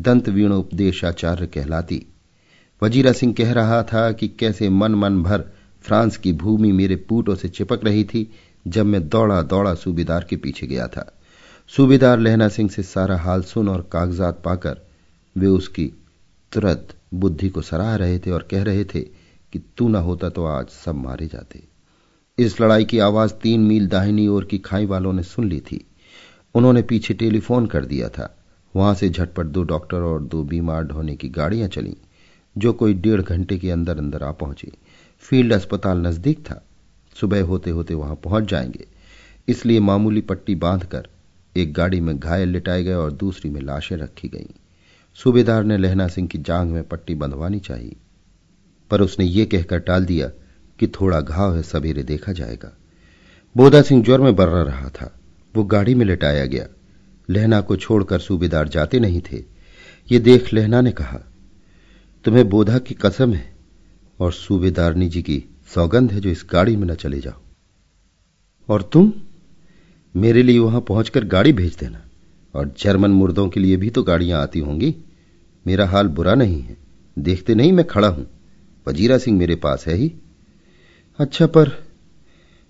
दंत 0.00 0.28
उपदेशाचार्य 0.28 1.46
कहलाती। 1.46 2.06
वजीरा 2.82 3.12
सिंह 3.12 3.34
कह 3.34 3.52
रहा 3.52 3.82
था 3.82 4.12
कि 4.12 4.28
कैसे 4.28 4.68
मन 4.68 4.94
मन 4.94 5.22
भर 5.22 5.44
फ्रांस 5.82 6.16
की 6.16 6.32
भूमि 6.32 6.72
मेरे 6.72 6.96
पूटों 6.96 7.34
से 7.34 7.48
चिपक 7.48 7.84
रही 7.84 8.04
थी 8.04 8.30
जब 8.66 8.86
मैं 8.86 9.08
दौड़ा 9.08 9.42
दौड़ा 9.42 9.74
सूबेदार 9.74 10.24
के 10.24 10.36
पीछे 10.36 10.66
गया 10.66 10.86
था। 10.86 11.18
सूबेदार 11.72 12.18
लहना 12.18 12.48
सिंह 12.48 12.68
से 12.70 12.82
सारा 12.82 13.16
हाल 13.16 13.42
सुन 13.42 13.68
और 13.68 13.88
कागजात 13.92 14.42
पाकर 14.44 14.80
वे 15.36 15.46
उसकी 15.46 15.84
तुरंत 16.52 16.94
बुद्धि 17.14 17.48
को 17.48 17.62
सराह 17.62 17.94
रहे 17.96 18.18
थे 18.18 18.30
और 18.30 18.42
कह 18.50 18.62
रहे 18.62 18.84
थे 18.84 19.00
कि 19.52 19.58
तू 19.76 19.88
न 19.88 19.94
होता 19.94 20.28
तो 20.28 20.44
आज 20.44 20.66
सब 20.66 20.94
मारे 20.94 21.26
जाते। 21.26 21.62
इस 22.38 22.60
लड़ाई 22.60 22.84
की 22.84 22.98
आवाज़ 22.98 23.32
तीन 23.32 23.60
मील 23.60 23.86
दाहिनी 23.86 24.26
ओर 24.26 24.44
की 24.44 24.58
खाई 24.58 24.86
वालों 24.86 25.12
ने 25.12 25.22
सुन 25.22 25.48
ली 25.48 25.60
थी। 25.60 25.84
उन्होंने 26.54 26.82
पीछे 26.82 27.14
टेलीफोन 27.14 27.66
कर 27.66 27.84
दिया 27.84 28.08
था। 28.08 28.28
वहाँ 28.76 28.94
से 28.94 29.08
झटपट 29.08 29.46
दो 29.46 29.62
डॉक्टर 29.62 29.96
और 29.96 30.22
दो 30.22 30.42
बीमार 30.42 30.84
ढोने 30.84 31.16
की 31.16 31.28
गाड़ियाँ 31.28 31.68
चली, 31.68 31.96
जो 32.56 32.72
कोई 32.72 32.94
डेढ़ 32.94 33.20
घंटे 33.20 33.58
के 33.58 33.70
अंदर 33.70 33.98
अंदर 33.98 34.22
आ 34.22 34.30
पहुँची। 34.32 34.72
फ़ील्ड 35.18 35.52
अस्पताल 35.52 35.98
नज़दीक 35.98 36.38
था। 36.38 36.62
सुबह 37.20 37.42
होते 37.42 37.70
होते 37.70 37.94
वहाँ 37.94 38.14
पहुँच 38.14 38.44
जाएँगे। 38.44 38.86
इसलिए 39.48 39.80
मामूली 39.80 40.20
पट्टी 40.20 40.54
बांधकर 40.54 41.08
एक 41.56 41.72
गाड़ी 41.72 42.00
में 42.00 42.18
घायल 42.18 42.48
लिटाए 42.48 42.82
गए 42.84 42.94
और 42.94 43.12
दूसरी 43.12 43.50
में 43.50 43.60
लाशें 43.60 43.96
रखी 43.96 44.28
गईं। 44.28 44.54
सूबेदार 45.14 45.64
ने 45.64 45.76
लहना 45.76 46.08
सिंह 46.08 46.28
की 46.28 46.38
जांग 46.38 46.70
में 46.70 46.82
पट्टी 46.84 47.14
बंधवानी 47.14 47.60
चाहिए, 47.60 47.96
पर 48.90 49.00
उसने 49.00 49.24
ये 49.24 49.46
कहकर 49.46 49.78
टाल 49.78 50.04
दिया 50.04 50.28
कि 50.78 50.86
थोड़ा 50.86 51.20
घाव 51.20 51.56
है, 51.56 51.62
सवेरे 51.62 52.02
देखा 52.02 52.32
जाएगा। 52.32 52.76
बोधा 53.56 53.82
सिंह 53.82 54.04
ज्वर 54.04 54.20
में 54.20 54.34
बर्रा 54.36 54.62
रहा 54.62 54.88
था। 54.88 55.20
वो 55.54 55.64
गाड़ी 55.64 55.94
में 55.94 56.04
लेटाया 56.06 56.46
गया। 56.46 56.66
लहना 57.30 57.60
को 57.60 57.76
छोड़कर 57.76 58.18
सूबेदार 58.18 58.68
जाते 58.68 59.00
नहीं 59.00 59.20
थे। 59.22 59.44
ये 60.12 60.18
देख 60.18 60.52
लहना 60.54 60.80
ने 60.80 60.92
कहा, 60.92 61.18
तुम्हें 62.24 62.48
बोधा 62.48 62.78
की 62.78 62.94
कसम 62.94 63.34
है 63.34 63.56
और 64.20 64.32
सूबेदारनी 64.32 65.08
जी 65.08 65.22
की 65.22 65.44
सौगंध 65.74 66.12
है 66.12 66.20
जो 66.20 66.30
इस 66.30 66.44
गाड़ी 66.52 66.76
में 66.76 66.86
न 66.86 66.94
चले 66.94 67.20
जाओ। 67.20 67.40
और 68.68 68.82
तुम? 68.82 69.12
मेरे 70.14 70.42
लिए 70.42 70.58
वहाँ 70.58 70.80
पहुंचकर 70.80 71.24
गाड़ी 71.24 71.52
भेज 71.52 71.76
देना। 71.76 72.00
और 72.54 72.74
जर्मन 72.78 73.10
मुर्दों 73.10 73.48
के 73.48 73.60
लिए 73.60 73.76
भी 73.76 73.90
तो 73.90 74.02
गाड़ियाँ 74.02 74.42
आती 74.42 74.60
होंगी। 74.60 74.94
मेरा 75.66 75.86
हाल 75.86 76.08
बुरा 76.08 76.34
नहीं 76.34 76.60
है। 76.60 76.76
देखते 77.18 77.54
नहीं 77.54 77.72
मैं 77.72 77.86
खड़ा 77.86 78.08
हूँ। 78.08 78.26
वजीरा 78.88 79.18
सिंह 79.18 79.38
मेरे 79.38 79.56
पास 79.56 79.86
है 79.86 79.94
ही। 79.94 80.12
अच्छा 81.18 81.46
पर 81.46 81.70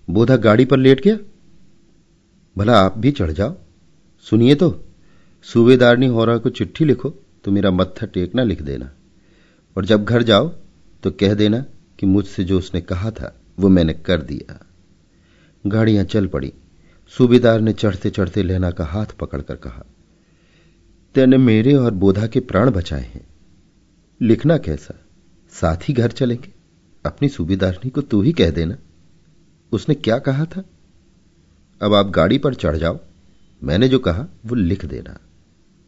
बोधा 0.09 0.35
गाड़ी 0.37 0.65
पर 0.65 0.77
लेट 0.77 1.01
गया? 1.01 1.17
भला 2.57 2.79
आप 2.79 2.97
भी 2.97 3.11
चढ़ 3.11 3.31
जाओ। 3.31 3.55
सुनिए 4.25 4.55
तो 4.55 4.83
सूबेदारनी 5.43 6.07
होरा 6.07 6.37
को 6.37 6.49
चिट्ठी 6.49 6.85
लिखो 6.85 7.09
तो 7.43 7.51
मेरा 7.51 7.71
मत्था 7.71 8.05
टेकना 8.05 8.43
लिख 8.43 8.61
देना। 8.61 8.91
और 9.77 9.85
जब 9.85 10.05
घर 10.05 10.23
जाओ 10.23 10.47
तो 11.03 11.11
कह 11.11 11.33
देना 11.33 11.65
कि 11.99 12.05
मुझसे 12.05 12.43
जो 12.43 12.57
उसने 12.57 12.81
कहा 12.81 13.11
था, 13.11 13.35
वो 13.59 13.69
मैंने 13.69 13.93
कर 13.93 14.21
दिया। 14.21 14.59
गाड़ियाँ 15.67 16.03
चल 16.03 16.27
पड़ी। 16.27 16.53
सूबेदार 17.07 17.61
ने 17.61 17.73
चढ़ते 17.73 18.09
चढ़ते 18.09 18.43
लेना 18.43 18.71
का 18.71 18.85
हाथ 18.85 19.05
पकड़कर 19.05 19.55
कहा, 19.55 19.83
तेने 21.15 21.37
मेरे 21.37 21.73
और 21.73 21.93
बोधा 21.93 22.27
के 22.27 22.39
प्राण 22.39 22.71
बचाए 22.71 23.01
हैं। 23.01 23.27
लिखना 24.21 24.57
कैसा? 24.57 24.93
साथ 25.49 25.77
ही 25.89 25.93
घर 25.93 26.11
चलेंगे। 26.11 26.53
अपनी 27.05 27.29
सूबेदारनी 27.29 27.89
को 27.89 28.01
तू 28.01 28.21
ही 28.21 28.31
कह 28.31 28.51
देना। 28.51 28.77
उसने 29.71 29.95
क्या 29.95 30.19
कहा 30.19 30.45
था? 30.45 30.63
अब 31.81 31.93
आप 31.93 32.05
गाड़ी 32.05 32.37
पर 32.37 32.53
चढ़ 32.53 32.77
जाओ। 32.77 32.99
मैंने 33.63 33.89
जो 33.89 33.99
कहा, 33.99 34.27
वो 34.45 34.55
लिख 34.55 34.85
देना 34.85 35.19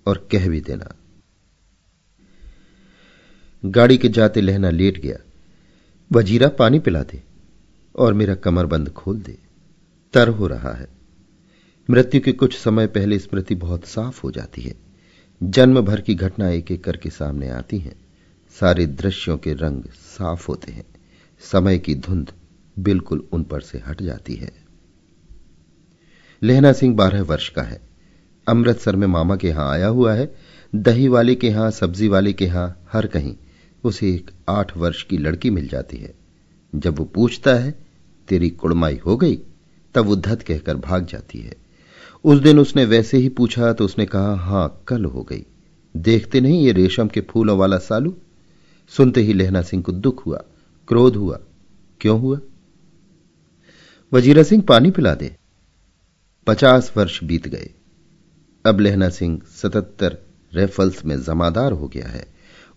और 0.08 0.28
कह 0.32 0.50
भी 0.50 0.62
देना। 0.62 0.96
गाड़ी 3.66 3.98
के 3.98 4.10
जाते 4.10 4.42
लहना 4.42 4.70
लेट 4.70 4.98
गया। 4.98 5.18
वजीरा 6.12 6.48
पानी 6.48 6.80
पिला 6.80 7.04
दे 7.04 7.24
और 7.96 8.14
मेरा 8.14 8.36
कमरबंद 8.36 8.90
खोल 8.90 9.20
दे। 9.20 9.38
तर 10.14 10.28
हो 10.28 10.48
रहा 10.48 10.74
है। 10.74 10.97
मृत्यु 11.90 12.22
के 12.22 12.32
कुछ 12.32 12.58
समय 12.58 12.88
पहले 12.88 13.20
स्मृति 13.20 13.56
बहुत 13.56 13.86
साफ़ 13.86 14.22
हो 14.24 14.32
जाती 14.32 14.62
है। 14.62 14.76
जन्म 15.44 15.82
भर 15.82 16.02
की 16.02 16.16
घटना 16.16 16.50
एक 16.50 16.72
एक 16.72 16.84
करके 16.84 17.10
सामने 17.10 17.50
आती 17.50 17.78
है। 17.78 17.96
सारे 18.60 18.86
दृश्यों 18.86 19.38
के 19.38 19.54
रंग 19.54 19.84
साफ़ 19.84 20.48
होते 20.48 20.72
हैं। 20.72 20.86
समय 21.40 21.80
की 21.80 21.96
धुंध 21.96 22.32
बिल्कुल 22.80 23.28
उन 23.32 23.44
पर 23.44 23.62
से 23.62 23.84
हट 23.88 24.02
जाती 24.02 24.36
है। 24.36 24.52
लेहना 26.44 26.74
सिंह 26.74 26.96
बारह 26.96 27.22
वर्ष 27.22 27.50
का 27.50 27.62
है। 27.62 27.82
अमृतसर 28.48 28.96
में 28.96 29.08
मामा 29.08 29.36
के 29.36 29.48
यहाँ 29.48 29.72
आया 29.72 29.88
हुआ 29.88 30.14
है। 30.14 30.36
दही 30.76 31.08
वाले 31.08 31.36
के 31.36 31.48
यहाँ, 31.48 31.72
सब्ज़ी 31.72 32.08
वाले 32.08 32.34
के 32.34 32.46
यहाँ, 32.46 32.88
हर 32.92 33.08
कहीं 33.08 33.36
उसे 33.84 34.14
एक 34.14 34.32
आठ 34.50 34.78
वर्ष 34.78 35.04
की 35.04 35.18
लड़की 35.18 35.50
मिल 35.50 35.68
जाती 35.68 35.98
है। 35.98 36.14
जब 36.76 37.00
वो 37.00 37.06
पूछता 37.06 37.54
है, 37.54 37.86
तेरी 38.28 38.50
कुड़माई 38.50 38.98
हो 38.98 39.18
गई? 39.18 39.40
तब 39.96 40.06
वो 40.06 40.16
धत 40.16 40.42
कहकर 40.42 40.76
भाग 40.76 41.06
जाती 41.06 41.40
है। 41.40 41.67
उस 42.28 42.40
दिन 42.40 42.60
उसने 42.60 42.86
वैसे 42.86 43.18
ही 43.18 43.30
पूछा 43.30 43.74
तो 43.74 43.86
उसने 43.86 44.06
कहा, 44.06 44.36
हाँ, 44.36 44.84
कल 44.88 45.06
हो 45.06 45.24
गई। 45.24 45.46
देखते 45.98 46.42
नहीं 46.42 46.66
ये 46.66 46.72
रेशम 46.72 47.08
के 47.08 47.22
फूलों 47.22 47.58
वाला 47.58 47.78
सालू? 47.78 48.18
सुनते 48.88 49.22
ही 49.22 49.34
लहना 49.34 49.62
सिंह 49.62 49.84
को 49.84 49.92
दुख 49.92 50.26
हुआ, 50.26 50.38
क्रोध 50.88 51.16
हुआ। 51.16 51.40
क्यों 52.02 52.20
हुआ? 52.20 52.40
वजीरा 54.14 54.44
सिंह 54.44 54.64
पानी 54.64 54.92
पिला 54.92 55.16
दे। 55.16 55.36
पचास 56.48 56.94
वर्ष 56.98 57.24
बीत 57.24 57.48
गए। 57.48 57.70
अब 58.66 58.80
लहना 58.80 59.10
सिंह 59.10 59.42
सतहत्तर 59.50 60.18
रेफल्स 60.54 61.06
में 61.06 61.22
जमादार 61.22 61.72
हो 61.72 61.88
गया 61.88 62.08
है। 62.08 62.28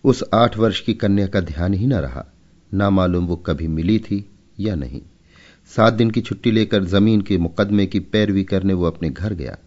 उस 0.03 0.23
आठ 0.33 0.57
वर्ष 0.57 0.79
की 0.79 0.93
कन्या 0.93 1.27
का 1.27 1.39
ध्यान 1.39 1.73
ही 1.73 1.87
न 1.87 1.93
रहा। 1.93 2.25
ना 2.73 2.89
मालूम 2.89 3.27
वो 3.27 3.35
कभी 3.35 3.67
मिली 3.67 3.99
थी 3.99 4.29
या 4.59 4.75
नहीं। 4.75 5.01
सात 5.75 5.93
दिन 5.93 6.11
की 6.11 6.21
छुट्टी 6.21 6.51
लेकर 6.51 6.83
ज़मीन 6.83 7.21
के 7.21 7.37
मुकदमे 7.37 7.85
की 7.85 7.99
पैरवी 7.99 8.43
करने 8.43 8.73
वो 8.73 8.85
अपने 8.85 9.09
घर 9.09 9.33
गया। 9.33 9.57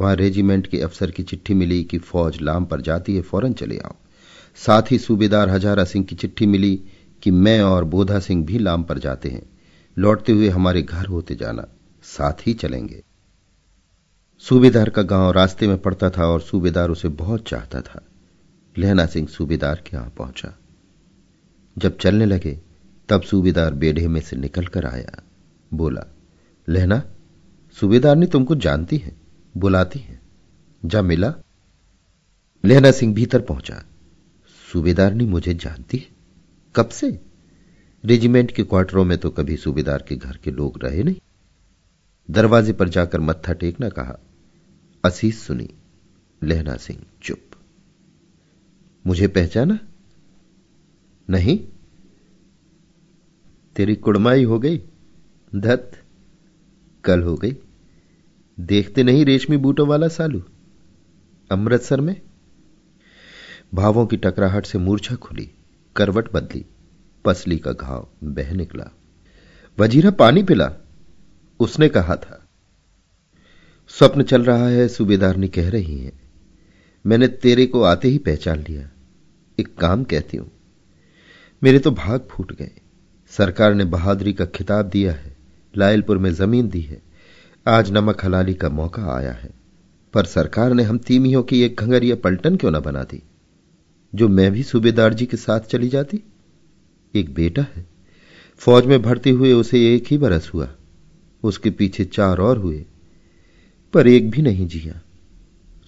वहाँ 0.00 0.14
रेजिमेंट 0.16 0.66
के 0.66 0.80
अफसर 0.80 1.10
की 1.10 1.22
चिट्ठी 1.22 1.54
मिली 1.54 1.84
कि 1.84 1.98
फौज 1.98 2.40
लाम 2.40 2.64
पर 2.64 2.80
जाती 2.80 3.16
है, 3.16 3.22
फ़ौरन 3.22 3.52
चले 3.52 3.78
आओ। 3.78 3.94
साथ 4.56 4.82
ही 4.90 4.98
सूबेदार 4.98 5.48
हजारा 5.48 5.84
सिंह 5.84 6.04
की 6.04 6.16
चिट्ठी 6.16 6.46
मिली 6.46 6.82
कि 7.22 7.30
मैं 7.30 7.60
और 7.60 7.84
बोधा 7.84 8.18
सिंह 8.18 8.46
भी 8.46 8.58
लाम 8.58 8.82
पर 8.82 8.98
जाते 8.98 9.28
हैं। 9.28 9.42
लौटते 9.98 10.32
हुए 10.32 10.48
हमारे 10.48 10.82
घर 10.82 11.06
होते 11.06 11.34
जाना, 11.34 11.66
साथ 12.02 12.46
ही 12.46 12.54
चलेंगे। 12.54 13.02
सूबेदार 14.38 14.88
का 14.88 15.02
गाँव 15.02 15.30
रास्ते 15.30 15.68
में 15.68 15.78
पड़ता 15.78 16.10
था 16.10 16.26
और 16.26 16.40
सूबेदार 16.40 16.90
उसे 16.90 17.08
बहुत 17.08 17.48
चाहता 17.48 17.80
था। 17.80 18.04
लहना 18.78 19.06
सिंह 19.06 19.28
सूबेदार 19.28 19.82
के 19.86 19.96
यहाँ 19.96 20.12
पहुँचा। 20.18 20.58
जब 21.78 21.98
चलने 21.98 22.26
लगे, 22.26 22.60
तब 23.08 23.22
सूबेदार 23.22 23.74
बेढ़े 23.74 24.08
में 24.08 24.20
से 24.20 24.36
निकलकर 24.36 24.86
आया। 24.86 25.22
बोला, 25.76 26.06
लहना 26.68 27.12
सूबेदार 27.80 28.16
ने 28.16 28.26
तुमको 28.26 28.54
जानती 28.54 28.96
है, 28.96 29.16
बुलाती 29.56 29.98
है। 29.98 30.20
जा 30.84 31.02
मिला। 31.02 31.34
लहना 32.64 32.90
सिंह 32.90 33.14
भीतर 33.14 33.40
पहुँचा। 33.40 33.84
सूबेदार 34.72 35.14
ने 35.14 35.24
मुझे 35.24 35.54
जानती 35.54 35.98
है? 35.98 36.08
कब 36.76 36.88
से? 36.88 37.20
रेजिमेंट 38.04 38.50
के 38.50 38.62
क्वार्टरों 38.62 39.04
में 39.04 39.18
तो 39.18 39.30
कभी 39.30 39.56
सूबेदार 39.56 40.04
के 40.08 40.16
घर 40.16 40.36
के 40.36 40.50
लोग 40.50 40.84
रहे 40.84 41.02
नहीं। 41.02 41.16
दरवाजे 42.30 42.72
पर 42.72 42.88
जाकर 42.88 43.20
मत्था 43.20 43.52
टेकना 43.52 43.88
कहा, 43.88 44.18
असीस 45.04 45.46
सुनी, 45.46 45.70
लहना 46.42 46.76
सिंह 46.76 47.02
चुप। 47.22 47.38
मुझे 49.06 49.28
पहचाना? 49.28 49.78
नहीं? 51.30 51.58
तेरी 53.76 53.94
कुड़माई 53.94 54.44
हो 54.44 54.58
गई? 54.58 54.82
धत 55.54 56.02
कल 57.04 57.22
हो 57.22 57.34
गई। 57.34 57.56
देखते 58.60 59.02
नहीं 59.02 59.24
रेशमी 59.24 59.56
बूटों 59.56 59.88
वाला 59.88 60.08
सालू। 60.08 60.42
अमृतसर 61.50 62.00
में? 62.00 62.20
भावों 63.74 64.06
की 64.06 64.16
टकराहट 64.16 64.66
से 64.66 64.78
मूर्छा 64.78 65.14
खुली, 65.14 65.50
करवट 65.96 66.32
बदली, 66.32 66.66
पसली 67.24 67.58
का 67.58 67.72
घाव 67.72 68.08
बह 68.24 68.54
निकला। 68.54 68.90
वजीरा 69.78 70.10
पानी 70.10 70.42
पिला, 70.42 70.72
उसने 71.60 71.88
कहा 71.88 72.16
था। 72.16 72.48
स्वप्न 73.88 74.22
चल 74.22 74.44
रहा 74.44 74.68
है 74.68 74.88
सूबेदारनी 74.88 75.48
कह 75.48 75.70
रही 75.70 75.98
है। 75.98 76.12
मैंने 77.06 77.28
तेरे 77.28 77.66
को 77.66 77.82
आते 77.82 78.08
ही 78.08 78.18
पहचान 78.18 78.58
लिया। 78.58 78.90
एक 79.60 79.74
काम 79.76 80.04
कहती 80.04 80.36
हूँ। 80.36 80.50
मेरे 81.62 81.78
तो 81.78 81.90
भाग 81.90 82.28
फूट 82.30 82.52
गए। 82.52 82.70
सरकार 83.28 83.74
ने 83.74 83.84
बहादुरी 83.84 84.32
का 84.32 84.46
खिताब 84.46 84.86
दिया 84.86 85.12
है। 85.12 85.43
लायलपुर 85.76 86.18
में 86.18 86.34
ज़मीन 86.34 86.68
दी 86.68 86.80
है। 86.80 87.02
आज 87.66 87.90
नमक 87.90 88.24
हलाली 88.24 88.54
का 88.54 88.68
मौका 88.68 89.16
आया 89.16 89.32
है। 89.32 89.50
पर 90.14 90.24
सरकार 90.24 90.72
ने 90.72 90.82
हम 90.82 90.98
तीमियों 90.98 91.42
की 91.42 91.62
एक 91.62 91.76
घंगरिया 91.76 92.16
पलटन 92.16 92.56
क्यों 92.56 92.70
न 92.70 92.80
बना 92.80 93.02
दी? 93.02 93.22
जो 94.14 94.28
मैं 94.28 94.52
भी 94.52 94.62
सूबेदार 94.62 95.14
जी 95.14 95.26
के 95.26 95.36
साथ 95.36 95.60
चली 95.60 95.88
जाती? 95.88 96.22
एक 97.14 97.34
बेटा 97.34 97.66
है। 97.74 97.86
फौज 98.56 98.86
में 98.86 99.02
भर्ती 99.02 99.30
हुए 99.30 99.52
उसे 99.52 99.94
एक 99.94 100.04
ही 100.06 100.18
बरस 100.18 100.50
हुआ। 100.54 100.74
उसके 101.42 101.70
पीछे 101.70 102.04
चार 102.04 102.38
और 102.38 102.58
हुए। 102.58 102.84
पर 103.92 104.06
एक 104.06 104.30
भी 104.30 104.42
नहीं 104.42 104.66
जिया। 104.66 105.00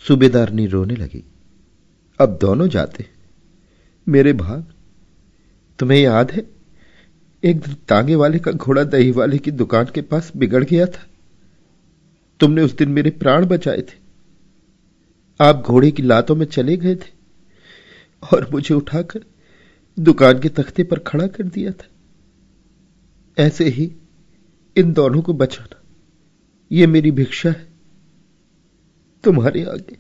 सूबेदारनी 0.09 0.66
रोने 0.66 0.96
लगी। 0.96 1.25
अब 2.20 2.38
दोनों 2.40 2.68
जाते। 2.68 3.07
मेरे 4.09 4.33
भाग, 4.33 4.64
तुम्हें 5.79 5.99
याद 5.99 6.31
है? 6.31 6.56
एक 7.47 7.61
दिन 7.61 7.75
तांगे 7.89 8.15
वाले 8.15 8.39
का 8.39 8.53
घोड़ा 8.53 8.85
दही 8.85 9.11
वाले 9.11 9.39
की 9.39 9.51
दुकान 9.51 9.87
के 9.95 10.03
पास 10.03 10.33
बिगड़ 10.37 10.65
गया 10.65 10.87
था। 10.87 11.07
तुमने 12.41 12.63
उस 12.63 12.77
दिन 12.77 12.89
मेरे 12.89 13.11
प्राण 13.11 13.47
बचाए 13.47 13.83
थे। 13.83 13.99
आप 15.41 15.57
घोड़े 15.57 15.91
की 15.91 16.03
लातों 16.03 16.37
में 16.37 16.47
चले 16.47 16.77
गए 16.77 16.95
थे 16.95 17.11
और 18.33 18.51
मुझे 18.53 18.75
उठाकर 18.75 19.25
दुकान 19.99 20.41
के 20.41 20.49
तख्ते 20.49 20.85
पर 20.85 20.99
खड़ा 20.99 21.27
कर 21.27 21.45
दिया 21.45 21.71
था। 21.71 21.87
ऐसे 23.39 23.69
ही 23.69 23.93
इन 24.77 24.93
दोनों 24.93 25.23
को 25.23 25.33
बचाना 25.33 25.83
यह 26.73 26.89
मेरी 26.89 27.11
भिक्षा 27.11 27.51
है। 27.51 27.67
तुम्हारे 29.25 29.65
आगे 29.65 29.97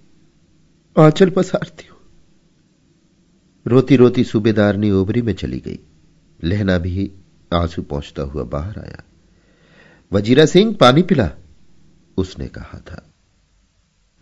आंचल 0.98 1.30
पसारती 1.30 1.86
हूँ। 1.88 1.98
रोती 3.66 3.96
रोती 3.96 4.24
सूबेदारनी 4.24 4.90
ओबरी 4.90 5.22
में 5.22 5.32
चली 5.32 5.58
गई। 5.58 5.78
लहना 6.44 6.78
भी 6.78 7.12
आँसू 7.54 7.82
पहुँचता 7.82 8.22
हुआ 8.22 8.42
बाहर 8.42 8.78
आया। 8.78 9.04
वजीरा 10.12 10.46
सिंह 10.46 10.76
पानी 10.80 11.02
पिला। 11.02 11.30
उसने 12.16 12.48
कहा 12.48 12.78
था 12.78 13.10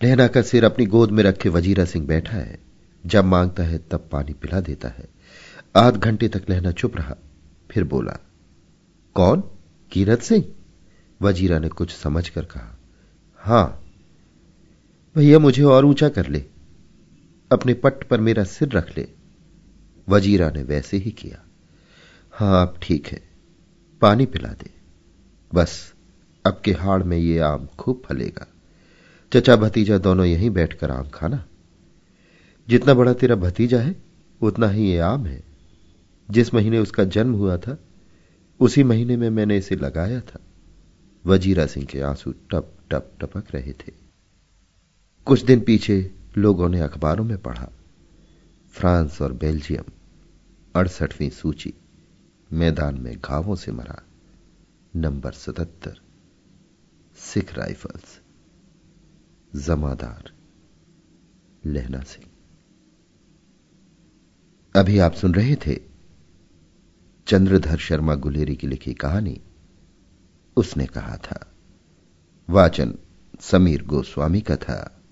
लहना 0.05 0.27
का 0.27 0.43
सिर 0.43 0.65
अपनी 0.65 0.87
गोद 0.87 1.11
में 1.11 1.23
रखे 1.23 1.49
वजीरा 1.49 1.85
सिंह 1.85 2.07
बैठा 2.07 2.37
है। 2.37 2.59
जब 3.07 3.25
माँगता 3.25 3.63
है 3.63 3.79
तब 3.79 4.09
पानी 4.13 4.33
पिला 4.33 4.61
देता 4.61 4.89
है। 4.89 5.09
आध 5.77 5.97
घंटे 5.97 6.29
तक 6.29 6.43
लहना 6.51 6.73
चुप 6.73 6.97
रहा। 6.97 7.17
फिर 7.71 7.85
बोला, 7.85 8.19
कौन? 9.15 9.41
कीरत 9.93 10.21
सिंह? 10.21 10.45
वजीरा 11.23 11.59
ने 11.59 11.69
कुछ 11.69 11.91
समझकर 11.91 12.45
कहा, 12.45 12.79
हाँ, 13.37 13.85
भैया 15.17 15.39
मुझे 15.39 15.63
और 15.63 15.85
ऊँचा 15.85 16.09
कर 16.09 16.27
ले। 16.27 16.45
अपने 17.53 17.75
पट 17.75 18.09
पर 18.09 18.21
मेरा 18.21 18.45
सिर 18.45 18.69
रख 18.69 18.99
ले। 18.99 19.09
वजीरा 20.09 20.51
ने 20.51 20.63
वैसे 20.63 20.97
ही 20.97 21.11
किया। 21.11 21.43
हाँ 22.37 22.66
अब 22.66 22.79
ठीक 22.83 23.07
है। 23.07 23.23
पानी 24.01 24.27
पिला 24.27 24.49
दे। 24.49 24.70
बस, 25.55 25.94
अब 26.47 26.62
के 26.64 26.73
हाड़ 26.73 27.03
में 27.03 27.18
ये 27.18 27.38
आम 27.38 27.66
खूब 27.66 28.03
फलेगा। 28.07 28.47
चचा 29.33 29.57
भतीजा 29.57 29.99
दोनों 29.99 30.27
यहीं 30.27 30.51
बैठकर 30.51 30.90
आम 30.90 31.09
खाना। 31.09 31.44
जितना 32.68 32.94
बड़ा 32.94 33.12
तेरा 33.12 33.37
भतीजा 33.37 33.81
है, 33.81 34.03
उतना 34.42 34.68
ही 34.68 34.90
ये 34.90 34.99
आम 34.99 35.27
है। 35.27 35.44
जिस 36.31 36.55
महीने 36.55 36.79
उसका 36.79 37.05
जन्म 37.05 37.33
हुआ 37.33 37.57
था, 37.57 37.79
उसी 38.61 38.83
महीने 38.83 39.16
में 39.16 39.31
मैंने 39.31 39.59
इसे 39.59 39.77
लगाया 39.77 40.20
था। 40.20 40.40
वजीरा 41.27 41.66
सिंह 41.66 41.87
के 41.87 42.01
आँसू 42.01 42.33
टप 42.33 42.77
टप, 42.90 43.12
टपक 43.20 43.44
रहे 43.55 43.73
थे। 43.73 43.92
कुछ 45.25 45.44
दिन 45.44 45.61
पीछे 45.61 46.11
लोगों 46.38 46.68
ने 46.68 46.81
अखबारों 46.81 47.25
में 47.25 47.38
पढ़ा। 47.38 47.73
फ्रांस 48.73 49.23
और 49.23 49.33
बेल्जियम, 49.33 49.85
अड़सठवीं 50.77 51.31
सूची। 51.31 51.75
मैदान 52.55 53.01
में 53.01 53.21
घावों 53.21 53.57
से 53.57 53.73
मरा। 53.73 54.03
नंबर 54.97 55.33
सतहत्तर, 55.33 56.01
सिख 57.17 57.55
राइफल्स। 57.55 58.21
जमादार, 59.57 60.33
लहना 61.67 62.01
सिंह। 62.01 62.27
अभी 64.77 64.99
आप 64.99 65.12
सुन 65.12 65.35
रहे 65.35 65.57
थे 65.57 65.81
चंद्रधर 67.27 67.77
शर्मा 67.77 68.14
गुलेरी 68.14 68.57
की 68.57 68.67
लिखी 68.67 68.95
कहानी। 68.95 69.43
उसने 70.57 70.87
कहा 70.87 71.17
था, 71.17 71.53
वाचन 72.51 72.95
समीर 73.40 73.85
गोस्वामी 73.85 74.40
का 74.40 74.57
था। 74.57 75.04